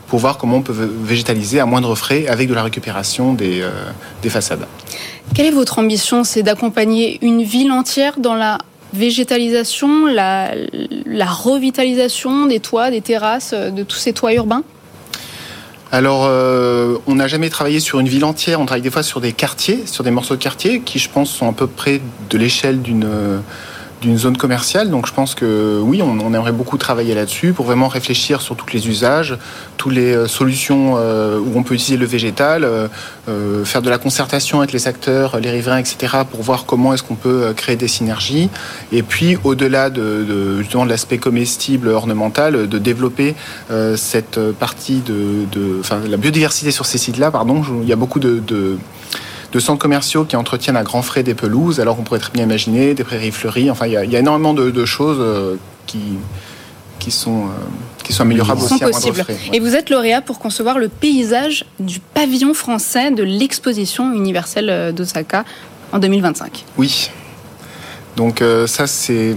pour 0.07 0.19
voir 0.19 0.37
comment 0.37 0.57
on 0.57 0.61
peut 0.61 0.75
végétaliser 1.03 1.61
à 1.61 1.65
moindre 1.65 1.95
frais 1.95 2.27
avec 2.27 2.49
de 2.49 2.53
la 2.53 2.63
récupération 2.63 3.33
des, 3.33 3.63
des 4.21 4.29
façades. 4.29 4.65
Quelle 5.33 5.45
est 5.45 5.51
votre 5.51 5.79
ambition? 5.79 6.25
C'est 6.25 6.43
d'accompagner 6.43 7.17
une 7.21 7.43
ville 7.43 7.71
entière 7.71 8.19
dans 8.19 8.35
la 8.35 8.57
végétalisation, 8.93 10.05
la, 10.05 10.51
revitalisation 11.25 12.47
des 12.47 12.59
toits, 12.59 12.91
des 12.91 13.01
terrasses, 13.01 13.53
de 13.53 13.83
tous 13.83 13.97
ces 13.97 14.13
toits 14.13 14.33
urbains 14.33 14.63
alors, 15.93 16.23
euh, 16.25 16.95
on 17.05 17.15
n'a 17.15 17.27
jamais 17.27 17.49
travaillé 17.49 17.81
sur 17.81 17.99
une 17.99 18.07
ville 18.07 18.23
entière. 18.23 18.61
On 18.61 18.65
travaille 18.65 18.81
des 18.81 18.89
fois 18.89 19.03
sur 19.03 19.19
des 19.19 19.33
quartiers, 19.33 19.85
sur 19.85 20.05
des 20.05 20.11
morceaux 20.11 20.37
de 20.37 20.41
quartiers 20.41 20.79
qui, 20.79 20.99
je 20.99 21.09
pense, 21.09 21.29
sont 21.29 21.49
à 21.49 21.51
peu 21.51 21.67
près 21.67 21.99
de 22.29 22.37
l'échelle 22.37 22.81
d'une 22.81 23.05
d'une 24.01 24.17
zone 24.17 24.35
commerciale. 24.35 24.89
Donc 24.89 25.07
je 25.07 25.13
pense 25.13 25.35
que 25.35 25.79
oui, 25.81 26.01
on, 26.01 26.33
aimerait 26.33 26.51
beaucoup 26.51 26.77
travailler 26.77 27.13
là-dessus 27.13 27.53
pour 27.53 27.65
vraiment 27.65 27.87
réfléchir 27.87 28.41
sur 28.41 28.55
tous 28.55 28.73
les 28.73 28.87
usages, 28.87 29.37
toutes 29.77 29.93
les 29.93 30.13
euh, 30.15 30.27
solutions 30.27 30.95
euh, 30.97 31.39
où 31.39 31.57
on 31.57 31.63
peut 31.63 31.75
utiliser 31.75 31.97
le 31.97 32.05
végétal, 32.05 32.63
euh, 32.63 33.63
faire 33.63 33.81
de 33.81 33.89
la 33.89 33.99
concertation 33.99 34.59
avec 34.59 34.71
les 34.73 34.87
acteurs, 34.87 35.39
les 35.39 35.51
riverains, 35.51 35.77
etc. 35.77 36.23
pour 36.29 36.41
voir 36.41 36.65
comment 36.65 36.93
est-ce 36.93 37.03
qu'on 37.03 37.15
peut 37.15 37.53
créer 37.55 37.75
des 37.75 37.87
synergies. 37.87 38.49
Et 38.91 39.03
puis 39.03 39.37
au-delà 39.43 39.89
de, 39.89 40.57
justement 40.59 40.85
de 40.85 40.89
l'aspect 40.89 41.19
comestible, 41.19 41.89
ornemental, 41.89 42.67
de 42.67 42.77
développer 42.77 43.35
cette 43.95 44.39
partie 44.53 45.01
de, 45.01 45.45
de, 45.51 45.79
enfin, 45.79 45.99
la 46.07 46.17
biodiversité 46.17 46.71
sur 46.71 46.85
ces 46.85 46.97
sites-là. 46.97 47.31
Pardon, 47.31 47.63
il 47.81 47.87
y 47.87 47.93
a 47.93 47.95
beaucoup 47.95 48.19
de, 48.19 48.39
de 48.39 48.77
de 49.51 49.59
centres 49.59 49.79
commerciaux 49.79 50.25
qui 50.25 50.35
entretiennent 50.35 50.77
à 50.77 50.83
grands 50.83 51.01
frais 51.01 51.23
des 51.23 51.33
pelouses, 51.33 51.79
alors 51.79 51.95
qu'on 51.95 52.03
pourrait 52.03 52.19
très 52.19 52.31
bien 52.31 52.43
imaginer 52.43 52.93
des 52.93 53.03
prairies 53.03 53.31
fleuries. 53.31 53.69
Enfin, 53.69 53.87
il 53.87 53.93
y 53.93 53.97
a, 53.97 54.03
il 54.03 54.11
y 54.11 54.15
a 54.15 54.19
énormément 54.19 54.53
de, 54.53 54.71
de 54.71 54.85
choses 54.85 55.17
euh, 55.19 55.55
qui, 55.87 55.99
qui, 56.99 57.11
sont, 57.11 57.45
euh, 57.45 57.49
qui 58.03 58.13
sont 58.13 58.23
améliorables 58.23 58.61
sont 58.61 58.75
aussi 58.75 59.11
possibles. 59.11 59.25
Et 59.53 59.59
vous 59.59 59.75
êtes 59.75 59.89
lauréat 59.89 60.21
pour 60.21 60.39
concevoir 60.39 60.77
le 60.79 60.87
paysage 60.87 61.65
du 61.79 61.99
pavillon 61.99 62.53
français 62.53 63.11
de 63.11 63.23
l'exposition 63.23 64.13
universelle 64.13 64.93
d'Osaka 64.93 65.43
en 65.91 65.99
2025. 65.99 66.65
Oui. 66.77 67.09
Donc 68.17 68.41
euh, 68.41 68.67
ça, 68.67 68.87
c'est 68.87 69.35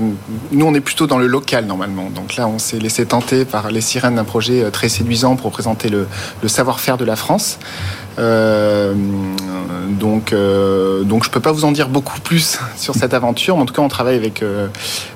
nous, 0.51 0.67
on 0.67 0.75
est 0.75 0.81
plutôt 0.81 1.07
dans 1.07 1.19
le 1.19 1.27
local 1.27 1.67
normalement. 1.67 2.11
Donc 2.11 2.37
là, 2.37 2.49
on 2.49 2.59
s'est 2.59 2.79
laissé 2.79 3.07
tenter 3.07 3.45
par 3.45 3.71
les 3.71 3.81
sirènes 3.81 4.17
d'un 4.17 4.25
projet 4.25 4.71
très 4.71 4.89
séduisant 4.89 5.37
pour 5.37 5.51
présenter 5.51 5.89
le, 5.89 6.07
savoir-faire 6.47 6.97
de 6.97 7.05
la 7.05 7.17
France. 7.17 7.59
Euh, 8.19 8.95
donc, 9.89 10.33
euh, 10.33 11.03
donc 11.03 11.25
je 11.25 11.31
peux 11.31 11.41
pas 11.41 11.53
vous 11.53 11.65
en 11.65 11.73
dire 11.73 11.89
beaucoup 11.89 12.21
plus 12.21 12.59
sur 12.77 12.95
cette 12.95 13.15
aventure. 13.15 13.57
En 13.57 13.67
tout 13.67 13.75
cas, 13.75 13.83
on 13.83 13.89
travaille 13.89 14.17
avec 14.17 14.43
euh, 14.43 14.69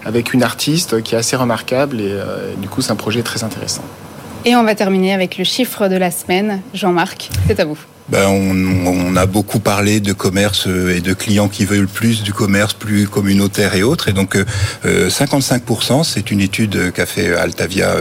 avec 0.05 0.33
une 0.33 0.43
artiste 0.43 1.03
qui 1.03 1.15
est 1.15 1.19
assez 1.19 1.37
remarquable 1.37 1.99
euh, 2.01 2.55
et 2.55 2.57
du 2.57 2.69
coup, 2.69 2.81
c'est 2.81 2.93
un 2.93 2.97
projet 2.97 3.23
très 3.23 3.45
intéressant. 3.45 3.83
Et 4.45 4.57
on 4.57 4.63
va 4.63 4.75
terminer 4.75 5.13
avec 5.13 5.37
le 5.37 5.45
chiffre 5.45 5.89
de 5.89 5.97
la 5.97 6.11
semaine. 6.11 6.63
Jean-Marc, 6.73 7.31
c'est 7.47 7.61
à 7.61 7.65
vous. 7.65 7.79
Ben, 8.09 8.27
on, 8.27 9.17
a 9.17 9.27
beaucoup 9.27 9.59
parlé 9.59 10.01
de 10.01 10.13
commerce 10.13 10.67
euh, 10.67 10.97
et 10.97 11.01
de 11.01 11.13
clients 11.13 11.49
qui 11.49 11.65
veulent 11.65 11.89
plus 11.89 12.23
du 12.23 12.33
commerce 12.33 12.73
plus 12.73 13.09
communautaire 13.09 13.75
et 13.75 13.83
autres. 13.83 14.09
Et 14.09 14.13
donc, 14.13 14.37
55%, 14.85 16.05
c'est 16.05 16.31
une 16.31 16.41
étude 16.41 16.93
qu'a 16.93 17.07
fait 17.07 17.35
Altavia 17.35 17.95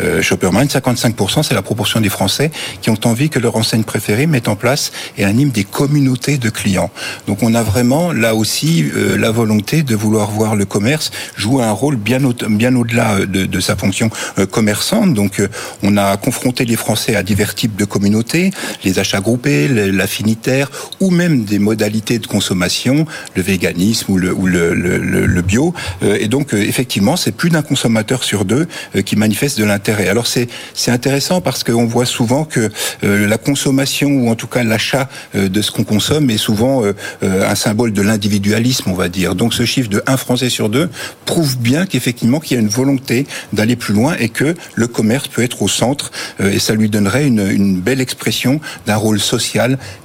euh, 0.00 0.22
Shopperman, 0.22 0.66
55%, 0.66 1.42
c'est 1.42 1.54
la 1.54 1.62
proportion 1.62 2.00
des 2.00 2.08
Français 2.08 2.50
qui 2.82 2.90
ont 2.90 2.98
envie 3.04 3.30
que 3.30 3.38
leur 3.38 3.56
enseigne 3.56 3.84
préférée 3.84 4.26
mette 4.26 4.48
en 4.48 4.56
place 4.56 4.90
et 5.16 5.24
anime 5.24 5.50
des 5.50 5.64
communautés 5.64 6.38
de 6.38 6.50
clients. 6.50 6.90
Donc, 7.26 7.42
on 7.42 7.54
a 7.54 7.62
vraiment 7.62 8.12
là 8.12 8.34
aussi 8.34 8.84
la 9.16 9.30
volonté 9.30 9.82
de 9.82 9.94
vouloir 9.94 10.30
voir 10.30 10.56
le 10.56 10.64
commerce 10.64 11.10
jouer 11.36 11.62
un 11.62 11.72
rôle 11.72 11.96
bien, 11.96 12.24
au, 12.24 12.32
bien 12.32 12.74
au-delà 12.74 13.20
de, 13.26 13.46
de, 13.46 13.60
sa 13.60 13.76
fonction 13.76 14.10
commerçante. 14.50 15.14
Donc, 15.14 15.40
on 15.82 15.96
a 15.96 16.16
confronté 16.16 16.64
les 16.64 16.76
Français 16.76 17.16
à 17.16 17.22
divers 17.22 17.54
types 17.54 17.76
de 17.76 17.84
communautés, 17.84 18.50
les 18.84 18.98
achats 18.98 19.20
groupés, 19.20 19.53
l'affinitaire, 19.68 20.70
ou 21.00 21.10
même 21.10 21.44
des 21.44 21.58
modalités 21.58 22.18
de 22.18 22.26
consommation, 22.26 23.06
le 23.34 23.42
véganisme 23.42 24.12
ou 24.12 24.18
le, 24.18 25.42
bio. 25.42 25.74
Euh, 26.02 26.16
et 26.20 26.28
donc, 26.28 26.54
euh, 26.54 26.58
effectivement, 26.58 27.16
c'est 27.16 27.32
plus 27.32 27.50
d'un 27.50 27.62
consommateur 27.62 28.24
sur 28.24 28.44
deux 28.44 28.66
euh, 28.96 29.02
qui 29.02 29.16
manifeste 29.16 29.58
de 29.58 29.64
l'intérêt. 29.64 30.08
Alors, 30.08 30.26
c'est 30.26 30.48
intéressant 30.88 31.40
parce 31.40 31.64
qu'on 31.64 31.86
voit 31.86 32.06
souvent 32.06 32.44
que 32.44 32.70
la 33.02 33.38
consommation, 33.38 34.08
ou 34.08 34.30
en 34.30 34.34
tout 34.34 34.46
cas 34.46 34.62
l'achat 34.62 35.08
de 35.34 35.62
ce 35.62 35.70
qu'on 35.70 35.84
consomme, 35.84 36.30
est 36.30 36.38
souvent 36.38 36.82
un 37.22 37.54
symbole 37.54 37.92
de 37.92 38.02
l'individualisme, 38.02 38.90
on 38.90 38.94
va 38.94 39.08
dire. 39.08 39.34
Donc, 39.34 39.54
ce 39.54 39.64
chiffre 39.64 39.88
de 39.88 40.02
1 40.06 40.16
Français 40.16 40.50
sur 40.50 40.68
deux 40.68 40.88
prouve 41.24 41.58
bien 41.58 41.86
qu'effectivement, 41.86 42.40
qu'il 42.40 42.56
y 42.56 42.58
a 42.58 42.62
une 42.62 42.68
volonté 42.68 43.26
d'aller 43.52 43.76
plus 43.76 43.94
loin 43.94 44.16
et 44.18 44.28
que 44.28 44.54
le 44.74 44.86
commerce 44.86 45.28
peut 45.28 45.42
être 45.42 45.62
au 45.62 45.68
centre 45.68 46.10
et 46.40 46.58
ça 46.58 46.74
lui 46.74 46.88
donnerait 46.88 47.26
une, 47.26 47.46
une 47.50 47.80
belle 47.80 48.00
expression 48.00 48.60
d'un 48.86 48.96
rôle 48.96 49.20
social 49.20 49.43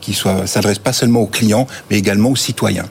qui 0.02 0.14
soit 0.14 0.48
s'adresse 0.48 0.80
pas 0.80 0.94
seulement 0.94 1.22
aux 1.22 1.28
clients, 1.28 1.68
mais 1.90 1.98
également 1.98 2.30
aux 2.30 2.36
citoyens. 2.36 2.86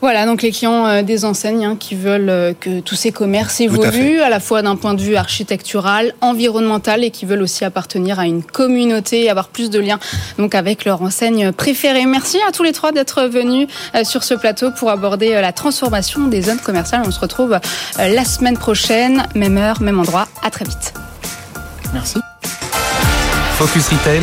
Voilà, 0.00 0.26
donc 0.26 0.42
les 0.42 0.52
clients 0.52 0.86
euh, 0.86 1.02
des 1.02 1.24
enseignes 1.24 1.64
hein, 1.64 1.76
qui 1.78 1.96
veulent 1.96 2.30
euh, 2.30 2.52
que 2.58 2.78
tous 2.80 2.94
ces 2.94 3.10
commerces 3.10 3.60
évoluent, 3.60 4.20
à, 4.20 4.28
la 4.28 4.38
fois 4.38 4.62
d'un 4.62 4.76
point 4.76 4.94
de 4.94 5.02
vue 5.02 5.16
architectural, 5.16 6.14
environnemental, 6.20 7.02
et 7.02 7.10
qui 7.10 7.26
veulent 7.26 7.42
aussi 7.42 7.64
appartenir 7.64 8.20
à 8.20 8.26
une 8.26 8.44
communauté, 8.44 9.28
avoir 9.28 9.48
plus 9.48 9.70
de 9.70 9.80
liens 9.80 9.98
donc 10.38 10.54
avec 10.54 10.84
leur 10.84 11.02
enseigne 11.02 11.50
préférée. 11.50 12.06
Merci 12.06 12.38
à 12.48 12.52
tous 12.52 12.62
les 12.62 12.72
trois 12.72 12.92
d'être 12.92 13.24
venus 13.24 13.66
euh, 13.96 14.04
sur 14.04 14.22
ce 14.22 14.34
plateau 14.34 14.70
pour 14.70 14.90
aborder 14.90 15.32
la 15.32 15.52
transformation 15.52 16.28
des 16.28 16.42
zones 16.42 16.60
commerciales. 16.60 17.02
On 17.04 17.10
se 17.10 17.20
retrouve 17.20 17.58
la 17.98 18.24
semaine 18.24 18.56
prochaine, 18.56 19.26
même 19.34 19.58
heure, 19.58 19.82
même 19.82 19.98
endroit. 19.98 20.28
À 20.42 20.50
très 20.50 20.64
vite. 20.64 20.94
Merci. 21.92 22.18
Focus 23.54 23.88
Retail, 23.88 24.22